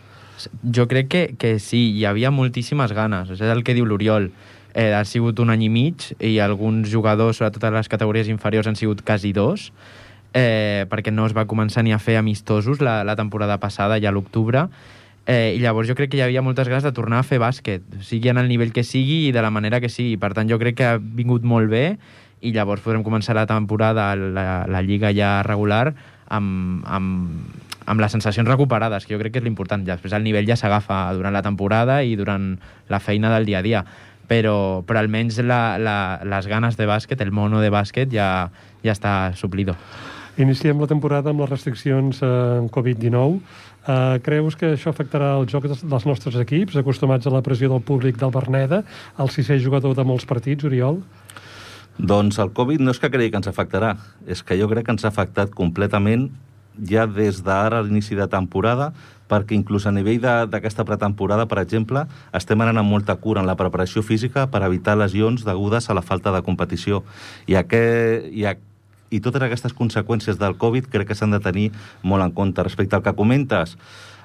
[0.75, 3.31] Jo crec que, que sí, hi havia moltíssimes ganes.
[3.35, 4.31] És el que diu l'Oriol.
[4.73, 8.65] Eh, ha sigut un any i mig i alguns jugadors, sobretot a les categories inferiors,
[8.65, 9.67] han sigut quasi dos,
[10.33, 14.09] eh, perquè no es va començar ni a fer amistosos la, la temporada passada, ja
[14.09, 14.67] a l'octubre,
[15.25, 17.85] eh, i llavors jo crec que hi havia moltes ganes de tornar a fer bàsquet,
[18.01, 20.17] sigui en el nivell que sigui i de la manera que sigui.
[20.17, 21.85] Per tant, jo crec que ha vingut molt bé
[22.43, 25.93] i llavors podrem començar la temporada, la, la lliga ja regular,
[26.27, 29.85] amb, amb, amb les sensacions recuperades, que jo crec que és l'important.
[29.87, 32.57] Després el nivell ja s'agafa durant la temporada i durant
[32.91, 33.85] la feina del dia a dia.
[34.27, 38.49] Però, però almenys la, la, les ganes de bàsquet, el mono de bàsquet, ja,
[38.83, 39.77] ja està suplido.
[40.33, 42.29] Iniciem la temporada amb les restriccions eh,
[42.73, 43.35] Covid-19.
[43.83, 47.83] Eh, creus que això afectarà el joc dels, nostres equips, acostumats a la pressió del
[47.85, 48.81] públic del Berneda,
[49.21, 51.03] el sisè jugador de molts partits, Oriol?
[51.99, 53.93] Doncs el Covid no és que cregui que ens afectarà,
[54.25, 56.31] és que jo crec que ens ha afectat completament
[56.89, 58.89] ja des d'ara a l'inici de temporada,
[59.29, 63.57] perquè inclús a nivell d'aquesta pretemporada, per exemple, estem anant amb molta cura en la
[63.59, 67.03] preparació física per evitar lesions degudes a la falta de competició.
[67.45, 68.57] I, aquest, i, a,
[69.13, 71.67] i totes aquestes conseqüències del Covid crec que s'han de tenir
[72.01, 72.65] molt en compte.
[72.65, 73.77] Respecte al que comentes,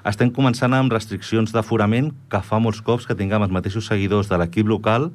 [0.07, 4.39] estem començant amb restriccions d'aforament que fa molts cops que tinguem els mateixos seguidors de
[4.41, 5.11] l'equip local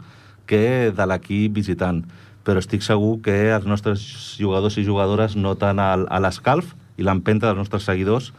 [0.47, 2.05] que de l'equip visitant.
[2.45, 4.03] Però estic segur que els nostres
[4.39, 8.33] jugadors i jugadores noten el- l'escalf i l'empenta dels nostres seguidors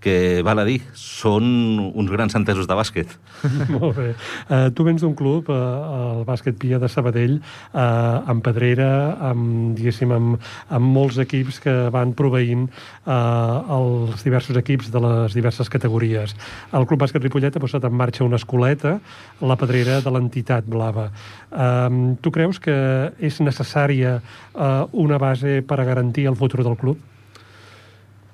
[0.00, 1.44] que, val a dir, són
[1.92, 3.12] uns grans entesos de bàsquet.
[3.74, 4.08] Molt bé.
[4.48, 8.90] Uh, tu vens d'un club, uh, el bàsquet Pia de Sabadell, uh, amb Pedrera,
[9.30, 15.36] amb, diguéssim, amb, amb molts equips que van proveint uh, els diversos equips de les
[15.36, 16.34] diverses categories.
[16.72, 18.96] El Club Bàsquet Ripollet ha posat en marxa una escoleta,
[19.44, 21.10] la Pedrera de l'entitat blava.
[21.50, 22.76] Uh, tu creus que
[23.20, 27.09] és necessària uh, una base per a garantir el futur del club?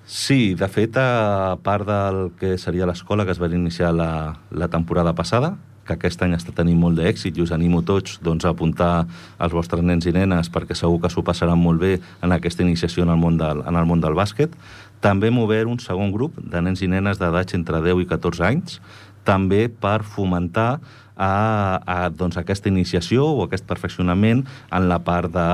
[0.07, 4.69] Sí, de fet, a part del que seria l'escola que es va iniciar la, la
[4.71, 8.53] temporada passada, que aquest any està tenint molt d'èxit i us animo tots doncs, a
[8.55, 9.09] apuntar
[9.43, 13.03] els vostres nens i nenes perquè segur que s'ho passaran molt bé en aquesta iniciació
[13.03, 14.55] en el món del, en el món del bàsquet.
[15.03, 18.47] També hem obert un segon grup de nens i nenes d'edats entre 10 i 14
[18.47, 18.79] anys,
[19.27, 20.71] també per fomentar
[21.17, 21.35] a,
[21.83, 25.53] a doncs, aquesta iniciació o aquest perfeccionament en la part de,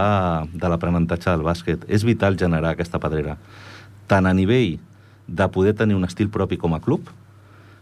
[0.53, 1.89] de l'aprenentatge del bàsquet.
[1.89, 3.41] És vital generar aquesta pedrera
[4.13, 4.77] tant a nivell
[5.27, 7.09] de poder tenir un estil propi com a club,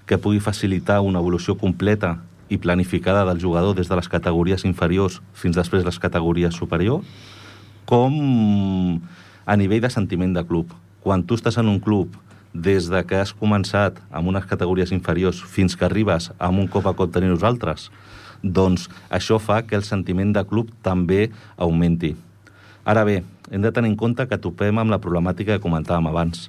[0.06, 2.20] que pugui facilitar una evolució completa
[2.50, 7.02] i planificada del jugador des de les categories inferiors fins després les categories superiors,
[7.86, 8.14] com
[9.46, 10.70] a nivell de sentiment de club.
[11.02, 12.14] Quan tu estàs en un club
[12.54, 16.86] des de que has començat amb unes categories inferiors fins que arribes amb un cop
[16.86, 17.88] a cop tenir nosaltres,
[18.42, 22.14] doncs això fa que el sentiment de club també augmenti.
[22.86, 26.48] Ara bé, hem de tenir en compte que topem amb la problemàtica que comentàvem abans.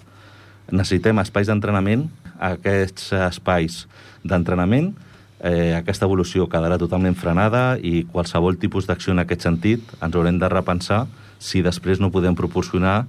[0.72, 2.06] Necessitem espais d'entrenament,
[2.40, 3.86] aquests espais
[4.24, 4.94] d'entrenament,
[5.42, 10.38] eh, aquesta evolució quedarà totalment frenada i qualsevol tipus d'acció en aquest sentit ens haurem
[10.40, 11.08] de repensar
[11.42, 13.06] si després no podem proporcionar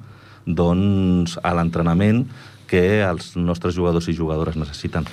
[0.46, 2.24] doncs, a l'entrenament
[2.66, 5.04] que els nostres jugadors i jugadores necessiten.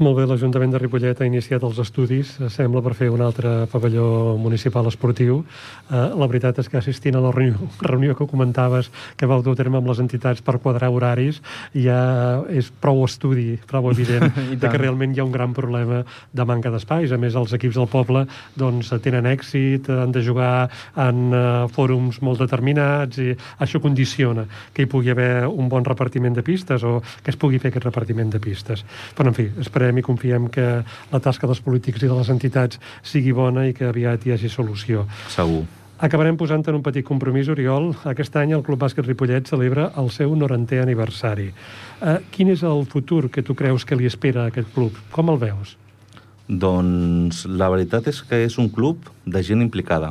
[0.00, 4.38] Molt bé, l'Ajuntament de Ripollet ha iniciat els estudis, sembla, per fer un altre pavelló
[4.40, 5.42] municipal esportiu.
[5.90, 8.88] Eh, la veritat és que assistint a la reunió, reunió que comentaves
[9.20, 11.42] que vau dur terme amb les entitats per quadrar horaris,
[11.76, 11.98] ja
[12.48, 14.32] és prou estudi, prou evident,
[14.62, 16.00] de que realment hi ha un gran problema
[16.32, 17.12] de manca d'espais.
[17.12, 18.24] A més, els equips del poble
[18.56, 24.86] doncs, tenen èxit, han de jugar en uh, fòrums molt determinats i això condiciona que
[24.86, 28.32] hi pugui haver un bon repartiment de pistes o que es pugui fer aquest repartiment
[28.32, 28.86] de pistes.
[29.18, 30.66] Però, en fi, esperem i confiem que
[31.12, 34.50] la tasca dels polítics i de les entitats sigui bona i que aviat hi hagi
[34.52, 35.06] solució.
[35.28, 35.64] Segur.
[36.02, 37.92] Acabarem posant en un petit compromís, Oriol.
[38.10, 41.52] Aquest any el Club Bàsquet Ripollet celebra el seu 90è aniversari.
[42.02, 44.98] Eh, quin és el futur que tu creus que li espera a aquest club?
[45.14, 45.76] Com el veus?
[46.48, 50.10] Doncs la veritat és que és un club de gent implicada,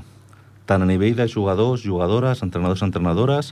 [0.66, 3.52] tant a nivell de jugadors, jugadores, entrenadors, entrenadores,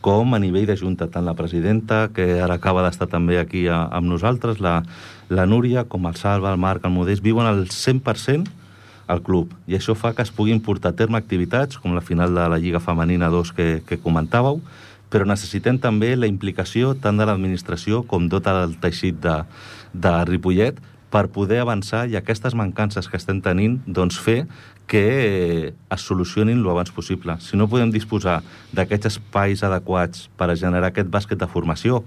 [0.00, 3.82] com a nivell de Junta, tant la presidenta, que ara acaba d'estar també aquí a,
[3.92, 4.78] amb nosaltres, la,
[5.30, 8.50] la Núria, com el Salva, el Marc, el Modest, viuen al 100%
[9.10, 9.54] al club.
[9.70, 12.58] I això fa que es puguin portar a terme activitats, com la final de la
[12.58, 14.60] Lliga Femenina 2 que, que comentàveu,
[15.10, 19.40] però necessitem també la implicació tant de l'administració com tot el teixit de,
[19.94, 20.78] de Ripollet
[21.10, 24.44] per poder avançar i aquestes mancances que estem tenint doncs fer
[24.90, 27.36] que es solucionin lo abans possible.
[27.38, 28.40] Si no podem disposar
[28.74, 32.02] d'aquests espais adequats per a generar aquest bàsquet de formació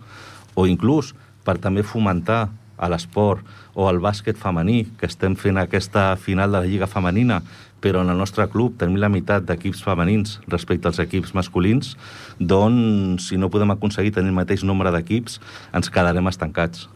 [0.56, 1.14] o inclús
[1.44, 2.50] per també fomentar
[2.84, 7.42] a l'esport o al bàsquet femení, que estem fent aquesta final de la Lliga Femenina,
[7.84, 11.96] però en el nostre club tenim la meitat d'equips femenins respecte als equips masculins,
[12.40, 15.40] doncs si no podem aconseguir tenir el mateix nombre d'equips,
[15.76, 16.88] ens quedarem estancats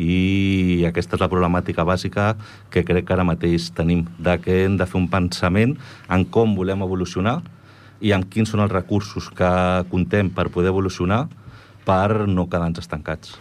[0.00, 2.34] i aquesta és la problemàtica bàsica
[2.72, 5.76] que crec que ara mateix tenim, de que hem de fer un pensament
[6.08, 7.40] en com volem evolucionar
[8.00, 9.50] i en quins són els recursos que
[9.90, 11.26] contem per poder evolucionar
[11.84, 13.36] per no quedar-nos estancats.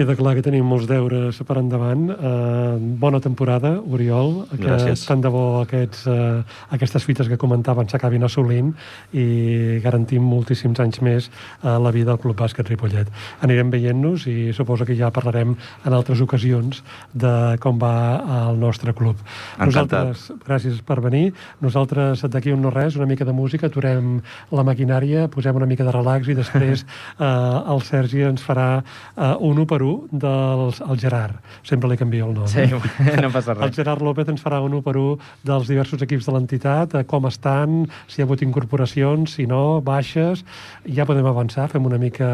[0.00, 2.06] Queda clar que tenim molts deures per endavant.
[2.08, 4.46] Uh, bona temporada, Oriol.
[4.48, 5.02] Que Gràcies.
[5.04, 6.40] tant de bo aquests, uh,
[6.72, 8.70] aquestes fites que comentaven s'acabin assolint
[9.12, 13.10] i garantim moltíssims anys més uh, la vida del Club Bàsquet Ripollet.
[13.44, 16.80] Anirem veient-nos i suposo que ja parlarem en altres ocasions
[17.12, 17.92] de com va
[18.48, 19.20] el nostre club.
[19.58, 20.14] Encantat.
[20.16, 21.34] Nosaltres, gràcies per venir.
[21.60, 25.84] Nosaltres, d'aquí un no res, una mica de música, aturem la maquinària, posem una mica
[25.84, 30.80] de relax i després uh, el Sergi ens farà uh, un 1 per 1 dels,
[30.84, 31.38] el Gerard.
[31.66, 32.48] Sempre li canvio el nom.
[32.50, 33.16] Sí, eh?
[33.20, 33.74] no passa El res.
[33.76, 35.16] Gerard López ens farà un 1 per 1
[35.46, 39.80] dels diversos equips de l'entitat, eh, com estan, si hi ha hagut incorporacions, si no,
[39.84, 40.44] baixes.
[40.86, 42.30] Ja podem avançar, fem una mica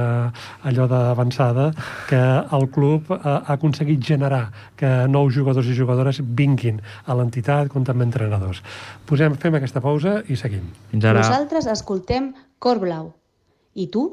[0.67, 1.71] allò d'avançada,
[2.11, 2.23] que
[2.59, 4.47] el club eh, ha aconseguit generar
[4.77, 8.63] que nous jugadors i jugadores vinguin a l'entitat com també entrenadors.
[9.09, 10.69] Posem, fem aquesta pausa i seguim.
[10.93, 11.25] Fins ara.
[11.25, 13.13] Nosaltres escoltem Cor Blau.
[13.77, 14.09] I tu?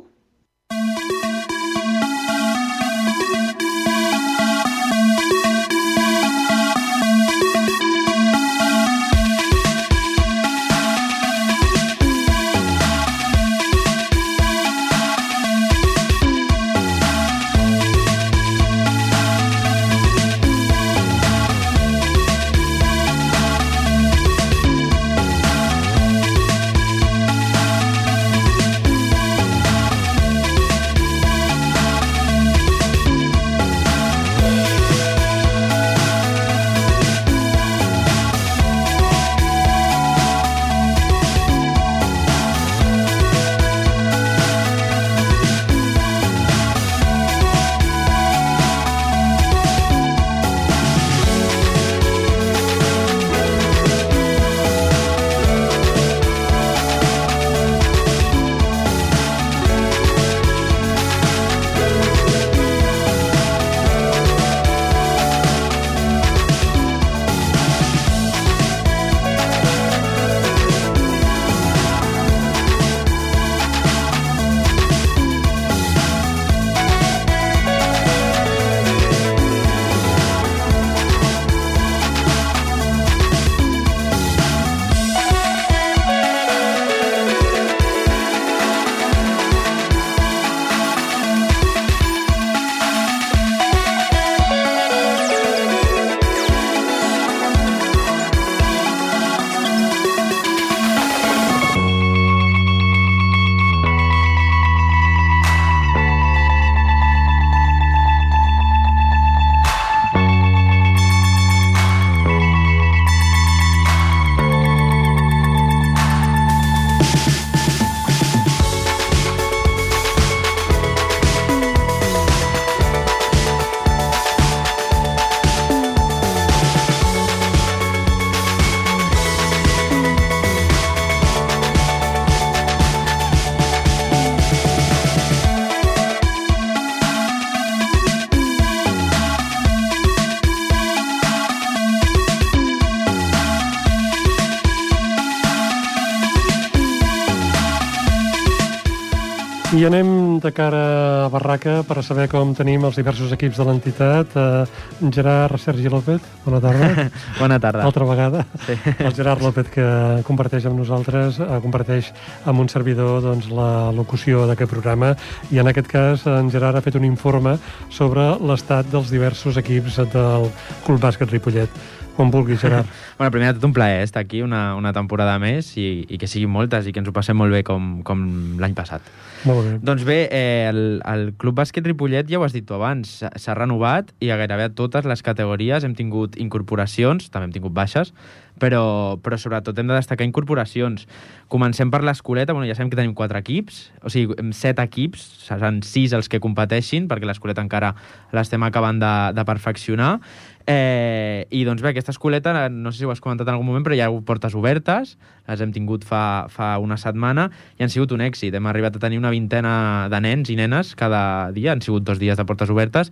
[149.84, 150.81] I anem de cara
[151.25, 154.31] a Barraca per a saber com tenim els diversos equips de l'entitat.
[154.31, 157.09] Uh, Gerard Sergi López, bona tarda.
[157.41, 157.84] Bona tarda.
[157.84, 158.45] Altra vegada.
[158.63, 158.77] Sí.
[158.93, 159.88] El Gerard López que
[160.23, 162.13] comparteix amb nosaltres, uh, comparteix
[162.47, 165.17] amb un servidor doncs, la locució d'aquest programa
[165.51, 167.57] i en aquest cas en Gerard ha fet un informe
[167.91, 170.47] sobre l'estat dels diversos equips del
[170.88, 171.84] Club Bàsquet Ripollet.
[172.16, 172.86] Quan vulguis, Gerard.
[173.18, 176.28] bueno, primer de tot un plaer estar aquí una, una temporada més i, i que
[176.30, 178.22] siguin moltes i que ens ho passem molt bé com, com
[178.61, 179.01] l'any passat.
[179.49, 179.72] Molt bé.
[179.84, 183.57] Doncs bé, eh, el, el Club Bàsquet Ripollet, ja ho has dit tu abans, s'ha-
[183.57, 188.14] renovat i a gairebé a totes les categories hem tingut incorporacions, també hem tingut baixes,
[188.62, 191.08] però, però sobretot hem de destacar incorporacions.
[191.51, 195.82] Comencem per l'escoleta, bueno, ja sabem que tenim quatre equips, o sigui, set equips, seran
[195.86, 197.93] sis els que competeixin, perquè l'escoleta encara
[198.34, 200.18] l'estem acabant de, de perfeccionar,
[200.66, 203.84] Eh, I doncs bé, aquesta escoleta, no sé si ho has comentat en algun moment,
[203.84, 208.14] però ha hagut portes obertes, les hem tingut fa, fa una setmana i han sigut
[208.16, 208.56] un èxit.
[208.56, 212.22] Hem arribat a tenir una vintena de nens i nenes cada dia, han sigut dos
[212.22, 213.12] dies de portes obertes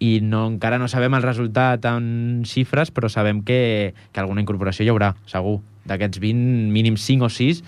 [0.00, 4.86] i no, encara no sabem el resultat en xifres, però sabem que, que alguna incorporació
[4.86, 5.60] hi haurà, segur.
[5.88, 7.62] D'aquests 20, mínim 5 o 6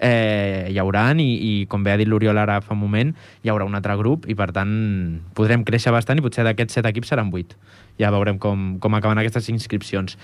[0.00, 3.12] eh, hi hauran i, i com bé ha dit l'Oriol ara fa un moment,
[3.42, 4.70] hi haurà un altre grup i per tant
[5.36, 7.58] podrem créixer bastant i potser d'aquests 7 equips seran 8
[7.98, 10.16] ja veurem com, com acaben aquestes inscripcions.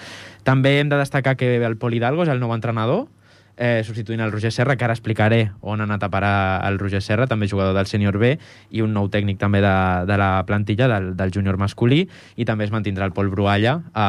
[0.46, 3.08] També hem de destacar que el Pol Hidalgo és el nou entrenador,
[3.56, 6.34] eh, substituint el Roger Serra, que ara explicaré on ha anat a parar
[6.68, 8.34] el Roger Serra, també jugador del sènior B,
[8.70, 9.74] i un nou tècnic també de,
[10.08, 12.04] de la plantilla, del, del júnior masculí,
[12.36, 14.06] i també es mantindrà el Pol Brualla a,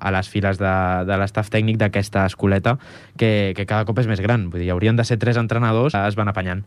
[0.00, 0.74] a les files de,
[1.08, 2.76] de l'estaf tècnic d'aquesta escoleta,
[3.16, 4.50] que, que cada cop és més gran.
[4.50, 6.64] Vull dir, haurien de ser tres entrenadors, es van apanyant.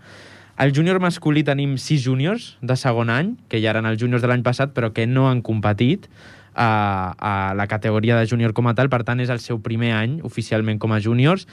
[0.60, 4.28] Al júnior masculí tenim sis júniors de segon any, que ja eren els júniors de
[4.28, 6.10] l'any passat, però que no han competit
[6.54, 9.94] a, a la categoria de júnior com a tal, per tant és el seu primer
[9.96, 11.48] any oficialment com a júniors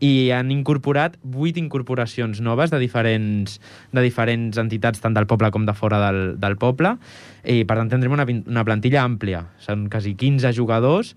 [0.00, 3.58] i han incorporat vuit incorporacions noves de diferents,
[3.92, 6.96] de diferents entitats, tant del poble com de fora del, del poble,
[7.44, 9.44] i per tant tindrem una, una plantilla àmplia.
[9.60, 11.14] Són quasi 15 jugadors,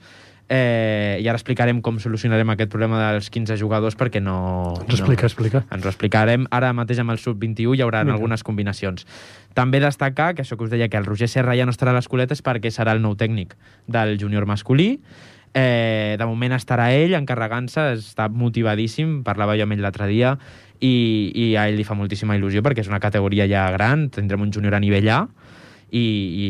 [0.49, 4.75] eh, i ara explicarem com solucionarem aquest problema dels 15 jugadors perquè no...
[4.83, 5.63] Ens explica, no, explica.
[5.71, 6.47] ens ho explicarem.
[6.51, 8.17] Ara mateix amb el sub-21 hi haurà Vinga.
[8.17, 9.07] algunes combinacions.
[9.57, 11.99] També destacar que això que us deia, que el Roger Serra ja no estarà a
[11.99, 13.55] l'escoleta és perquè serà el nou tècnic
[13.87, 14.97] del júnior masculí.
[15.53, 20.33] Eh, de moment estarà ell encarregant-se, està motivadíssim, parlava jo amb ell l'altre dia,
[20.81, 20.93] i,
[21.29, 24.53] i a ell li fa moltíssima il·lusió perquè és una categoria ja gran, tindrem un
[24.55, 25.19] júnior a nivell A,
[25.93, 26.45] i, i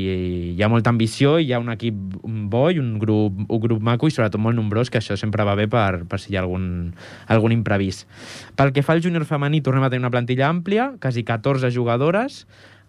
[0.55, 4.07] hi ha molta ambició, hi ha un equip bo i un grup, un grup maco
[4.07, 6.93] i sobretot molt nombrós, que això sempre va bé per, per si hi ha algun,
[7.27, 8.07] algun imprevist.
[8.55, 12.45] Pel que fa al júnior femení, tornem a tenir una plantilla àmplia, quasi 14 jugadores,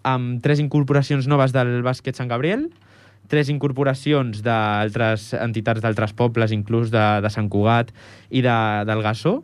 [0.06, 2.68] amb tres incorporacions noves del bàsquet Sant Gabriel,
[3.28, 7.92] tres incorporacions d'altres entitats d'altres pobles, inclús de, de Sant Cugat
[8.30, 8.58] i de,
[8.88, 9.40] del Gassó,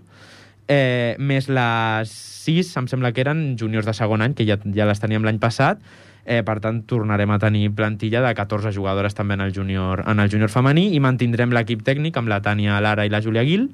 [0.71, 4.87] eh, més les sis, em sembla que eren júniors de segon any, que ja, ja
[4.89, 5.83] les teníem l'any passat,
[6.25, 10.21] eh, per tant tornarem a tenir plantilla de 14 jugadores també en el júnior, en
[10.21, 13.71] el júnior femení i mantindrem l'equip tècnic amb la Tània Lara i la Júlia Guil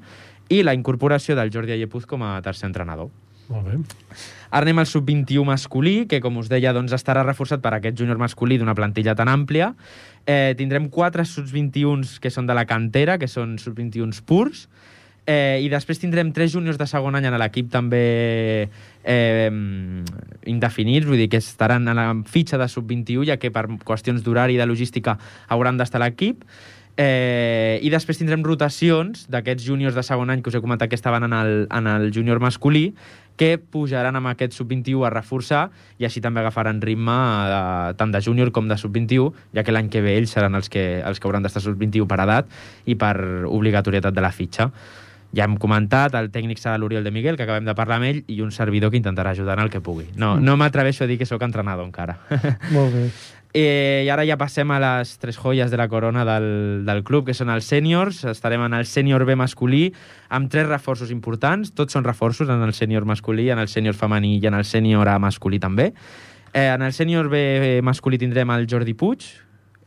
[0.49, 3.11] i la incorporació del Jordi Allepuz com a tercer entrenador.
[3.47, 3.77] Molt bé.
[4.51, 8.19] Ara anem al sub-21 masculí, que, com us deia, doncs, estarà reforçat per aquest júnior
[8.19, 9.73] masculí d'una plantilla tan àmplia.
[10.27, 14.67] Eh, tindrem quatre sub-21s que són de la cantera, que són sub-21s purs,
[15.27, 18.01] eh, i després tindrem tres júniors de segon any en l'equip també
[19.03, 19.51] eh,
[20.47, 24.55] indefinits, vull dir que estaran en la fitxa de sub-21, ja que per qüestions d'horari
[24.55, 26.43] i de logística hauran d'estar a l'equip.
[26.97, 30.97] Eh, I després tindrem rotacions d'aquests júniors de segon any que us he comentat que
[30.97, 32.95] estaven en el, en el júnior masculí,
[33.37, 35.67] que pujaran amb aquest sub-21 a reforçar
[36.01, 37.15] i així també agafaran ritme
[37.51, 37.63] de,
[38.01, 41.03] tant de júnior com de sub-21, ja que l'any que ve ells seran els que,
[41.05, 42.49] els que hauran d'estar sub-21 per edat
[42.85, 43.15] i per
[43.45, 44.71] obligatorietat de la fitxa.
[45.35, 48.21] Ja hem comentat, el tècnic serà l'Oriol de Miguel, que acabem de parlar amb ell,
[48.31, 50.07] i un servidor que intentarà ajudar en el que pugui.
[50.15, 52.15] No, no m'atreveixo a dir que sóc entrenador encara.
[52.71, 53.09] Molt bé.
[53.53, 57.25] Eh, I ara ja passem a les tres joies de la corona del, del club,
[57.29, 58.23] que són els sèniors.
[58.27, 59.87] Estarem en el sènior B masculí,
[60.29, 61.71] amb tres reforços importants.
[61.73, 65.07] Tots són reforços en el sènior masculí, en el sènior femení i en el sènior
[65.07, 65.93] A masculí també.
[66.53, 69.25] Eh, en el sènior B masculí tindrem el Jordi Puig,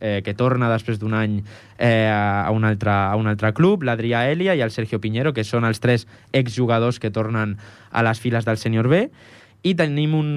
[0.01, 1.39] eh, que torna després d'un any
[1.77, 5.45] eh, a, un altre, a un altre club, l'Adrià Elia i el Sergio Piñero, que
[5.45, 7.55] són els tres exjugadors que tornen
[7.91, 9.05] a les files del sènior B
[9.61, 10.29] i tenim un,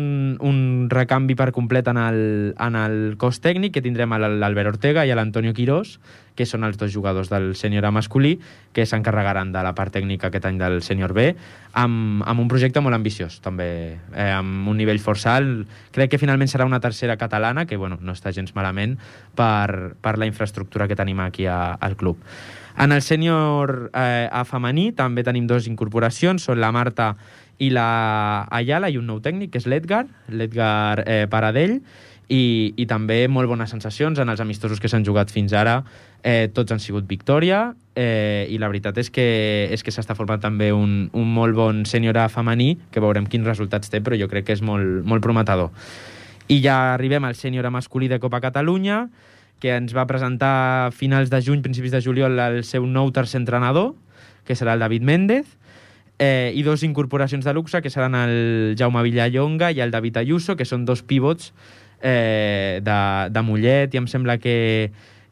[0.44, 0.58] un
[0.92, 2.18] recanvi per complet en el,
[2.60, 5.96] en el cos tècnic, que tindrem a l'Albert Ortega i a l'Antonio Quirós,
[6.36, 8.34] que són els dos jugadors del sènior masculí,
[8.76, 11.30] que s'encarregaran de la part tècnica aquest any del sènior B,
[11.72, 13.68] amb, amb un projecte molt ambiciós, també,
[14.12, 15.70] eh, amb un nivell força alt.
[15.94, 18.98] Crec que finalment serà una tercera catalana, que bueno, no està gens malament
[19.38, 22.20] per, per la infraestructura que tenim aquí a, al club.
[22.76, 27.12] En el sènior eh, a femení també tenim dos incorporacions, són la Marta
[27.58, 31.80] i la Ayala i un nou tècnic, que és l'Edgar, l'Edgar eh, Paradell,
[32.28, 35.82] i, i també molt bones sensacions en els amistosos que s'han jugat fins ara.
[36.24, 39.26] Eh, tots han sigut victòria eh, i la veritat és que
[39.74, 43.46] és que s'està formant també un, un molt bon sènior a femení, que veurem quins
[43.46, 45.70] resultats té, però jo crec que és molt, molt prometedor.
[46.48, 49.08] I ja arribem al sènior a masculí de Copa Catalunya,
[49.60, 50.54] que ens va presentar
[50.88, 53.94] a finals de juny, principis de juliol, el seu nou tercer entrenador,
[54.44, 55.46] que serà el David Méndez,
[56.24, 60.56] eh, i dos incorporacions de luxe, que seran el Jaume Villallonga i el David Ayuso,
[60.56, 61.52] que són dos pivots
[62.00, 63.00] eh, de,
[63.34, 64.56] de Mollet, i em sembla que,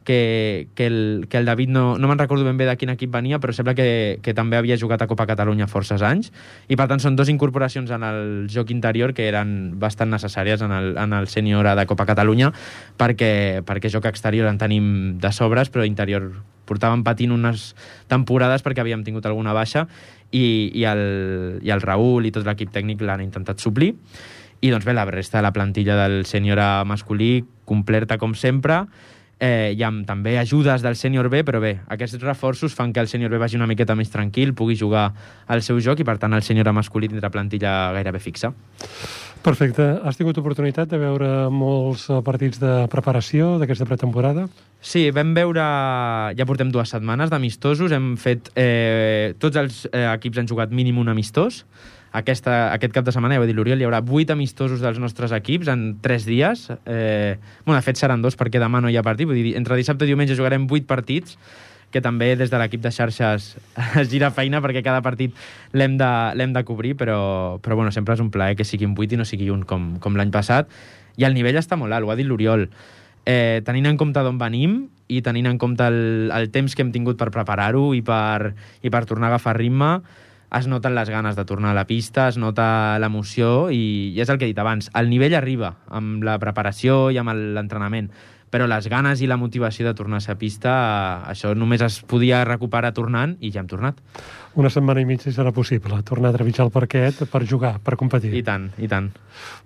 [0.04, 3.12] que, que, el, que el David no, no me'n recordo ben bé de quin equip
[3.12, 6.32] venia, però sembla que, que també havia jugat a Copa Catalunya forces anys,
[6.68, 8.22] i per tant són dues incorporacions en el
[8.52, 12.52] joc interior que eren bastant necessàries en el, en el sènior de Copa Catalunya,
[12.98, 14.88] perquè, perquè joc exterior en tenim
[15.22, 16.30] de sobres, però interior
[16.68, 17.72] portàvem patint unes
[18.10, 19.86] temporades perquè havíem tingut alguna baixa
[20.30, 23.92] i, i, el, i el Raül i tot l'equip tècnic l'han intentat suplir.
[24.62, 28.84] I doncs bé, la resta de la plantilla del sènior masculí completa com sempre,
[29.38, 33.08] eh, hi ha també ajudes del sènior B, però bé, aquests reforços fan que el
[33.08, 35.10] sènior B vagi una miqueta més tranquil, pugui jugar
[35.46, 38.52] al seu joc i, per tant, el sènior A masculí tindrà plantilla gairebé fixa.
[39.42, 39.82] Perfecte.
[40.06, 44.46] Has tingut oportunitat de veure molts eh, partits de preparació d'aquesta pretemporada?
[44.78, 45.64] Sí, vam veure...
[46.38, 47.90] Ja portem dues setmanes d'amistosos.
[47.90, 48.52] Hem fet...
[48.54, 51.64] Eh, tots els eh, equips han jugat mínim un amistós.
[52.12, 55.00] Aquesta, aquest cap de setmana, ja ho va dir l'Oriol, hi haurà vuit amistosos dels
[55.00, 56.66] nostres equips en tres dies.
[56.84, 59.30] Eh, bueno, de fet, seran dos perquè demà no hi ha partit.
[59.30, 61.38] Vull dir, entre dissabte i diumenge jugarem vuit partits
[61.92, 63.52] que també des de l'equip de xarxes
[64.00, 65.36] es gira feina perquè cada partit
[65.76, 66.12] l'hem de,
[66.56, 69.28] de cobrir, però, però bueno, sempre és un plaer que sigui un 8 i no
[69.28, 70.72] sigui un com, com l'any passat.
[71.20, 72.66] I el nivell està molt alt, ho ha dit l'Oriol.
[73.24, 74.80] Eh, tenint en compte d'on venim
[75.12, 78.90] i tenint en compte el, el temps que hem tingut per preparar-ho i, per, i
[78.90, 79.92] per tornar a agafar ritme,
[80.52, 84.28] es noten les ganes de tornar a la pista, es nota l'emoció i, i és
[84.28, 88.10] el que he dit abans, el nivell arriba amb la preparació i amb l'entrenament,
[88.52, 90.72] però les ganes i la motivació de tornar a la pista,
[91.24, 94.02] això només es podia recuperar tornant i ja hem tornat.
[94.58, 98.34] Una setmana i mitja serà possible, tornar a trepitjar el parquet per jugar, per competir.
[98.36, 99.08] I tant, i tant.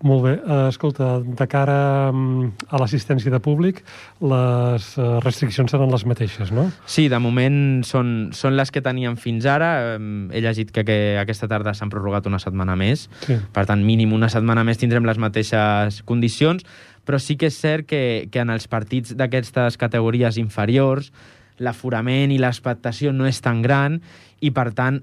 [0.06, 0.34] Molt bé.
[0.38, 1.78] Uh, escolta, de cara
[2.12, 3.82] mm, a l'assistència de públic,
[4.22, 6.68] les uh, restriccions seran les mateixes, no?
[6.86, 9.70] Sí, de moment són, són les que teníem fins ara.
[10.30, 13.08] He llegit que, que aquesta tarda s'han prorrogat una setmana més.
[13.26, 13.40] Sí.
[13.52, 16.62] Per tant, mínim una setmana més tindrem les mateixes condicions,
[17.06, 21.10] però sí que és cert que, que en els partits d'aquestes categories inferiors
[21.58, 24.00] l'aforament i l'expectació no és tan gran
[24.40, 25.00] i, per tant,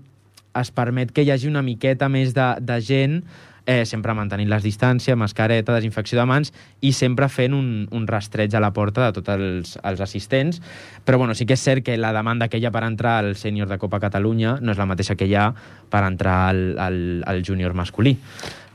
[0.54, 3.22] es permet que hi hagi una miqueta més de, de gent
[3.66, 6.52] eh, sempre mantenint les distàncies, mascareta, desinfecció de mans
[6.84, 10.60] i sempre fent un, un rastreig a la porta de tots els, els assistents.
[11.06, 13.38] Però bueno, sí que és cert que la demanda que hi ha per entrar al
[13.40, 15.52] sènior de Copa Catalunya no és la mateixa que hi ha
[15.90, 18.18] per entrar al, al, al júnior masculí.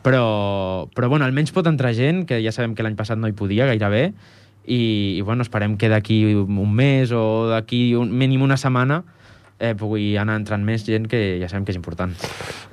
[0.03, 3.37] Però, però bueno, almenys pot entrar gent, que ja sabem que l'any passat no hi
[3.37, 4.13] podia gairebé,
[4.69, 9.03] i, i bueno, esperem que d'aquí un mes o d'aquí un, mínim una setmana
[9.59, 12.15] eh, pugui anar entrant més gent que ja sabem que és important.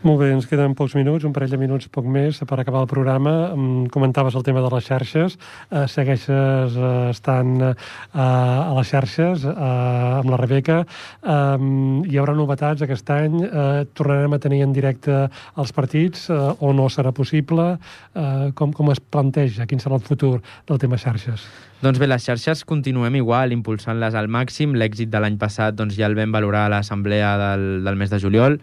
[0.06, 2.90] Molt bé, ens queden pocs minuts, un parell de minuts, poc més, per acabar el
[2.92, 3.34] programa.
[3.56, 5.38] Mm, Comentaves el tema de les xarxes.
[5.72, 7.74] Eh, segueixes eh, estant eh,
[8.14, 10.82] a les xarxes eh, amb la Rebeca.
[10.86, 11.70] Eh,
[12.06, 13.42] hi haurà novetats aquest any.
[13.46, 15.26] Eh, tornarem a tenir en directe
[15.58, 17.72] els partits eh, o no serà possible?
[18.14, 19.66] Eh, com, com es planteja?
[19.66, 20.38] Quin serà el futur
[20.68, 21.50] del tema xarxes?
[21.86, 24.72] Doncs bé, les xarxes continuem igual, impulsant-les al màxim.
[24.74, 28.18] L'èxit de l'any passat doncs, ja el vam valorar a l'assemblea del, del mes de
[28.24, 28.56] juliol.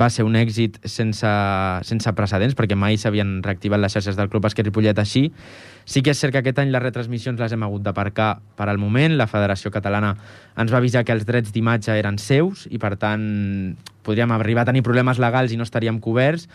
[0.00, 1.28] Va ser un èxit sense,
[1.84, 5.26] sense precedents, perquè mai s'havien reactivat les xarxes del Club Bàsquet Ripollet així.
[5.84, 8.80] Sí que és cert que aquest any les retransmissions les hem hagut d'aparcar per al
[8.80, 9.18] moment.
[9.18, 10.14] La Federació Catalana
[10.56, 13.26] ens va avisar que els drets d'imatge eren seus i, per tant,
[14.08, 16.48] podríem arribar a tenir problemes legals i no estaríem coberts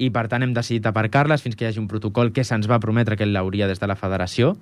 [0.00, 2.80] i per tant hem decidit aparcar-les fins que hi hagi un protocol que se'ns va
[2.80, 4.54] prometre que l'hauria des de la federació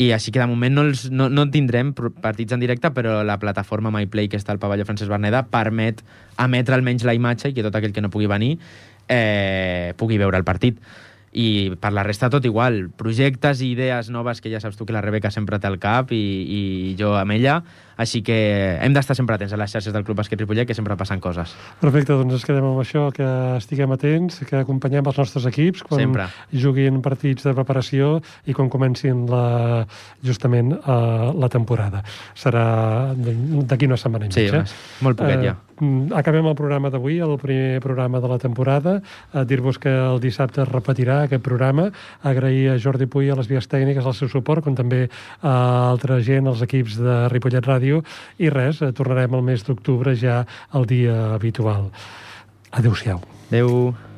[0.00, 3.36] i així que de moment no, els, no, no tindrem partits en directe, però la
[3.42, 6.00] plataforma MyPlay que està al pavelló Francesc Berneda permet
[6.40, 8.54] emetre almenys la imatge i que tot aquell que no pugui venir
[9.10, 10.80] eh, pugui veure el partit.
[11.30, 14.96] I per la resta tot igual, projectes i idees noves que ja saps tu que
[14.96, 16.62] la Rebeca sempre té al cap i, i
[16.98, 17.60] jo amb ella,
[18.00, 18.36] així que
[18.80, 21.52] hem d'estar sempre atents a les xarxes del Club Bàsquet Ripollet que sempre passen coses.
[21.82, 23.28] Perfecte, doncs ens quedem amb això, que
[23.58, 26.28] estiguem atents, que acompanyem els nostres equips quan sempre.
[26.52, 28.16] juguin partits de preparació
[28.48, 29.86] i quan comencin la,
[30.24, 32.04] justament uh, la temporada.
[32.34, 34.64] Serà d'aquí una setmana i mitja.
[34.64, 35.58] Sí, molt poquet uh, ja.
[36.12, 38.98] Acabem el programa d'avui, el primer programa de la temporada.
[39.32, 41.88] A dir-vos que el dissabte es repetirà aquest programa.
[42.22, 45.06] Agrair a Jordi Puy a les vies tècniques el seu suport, com també
[45.40, 45.54] a
[45.88, 48.02] altra gent, als equips de Ripollet Ràdio, ràdio,
[48.38, 51.90] i res, eh, tornarem al mes d'octubre ja el dia habitual.
[52.70, 53.20] Adéu-siau.
[53.50, 54.09] Adéu.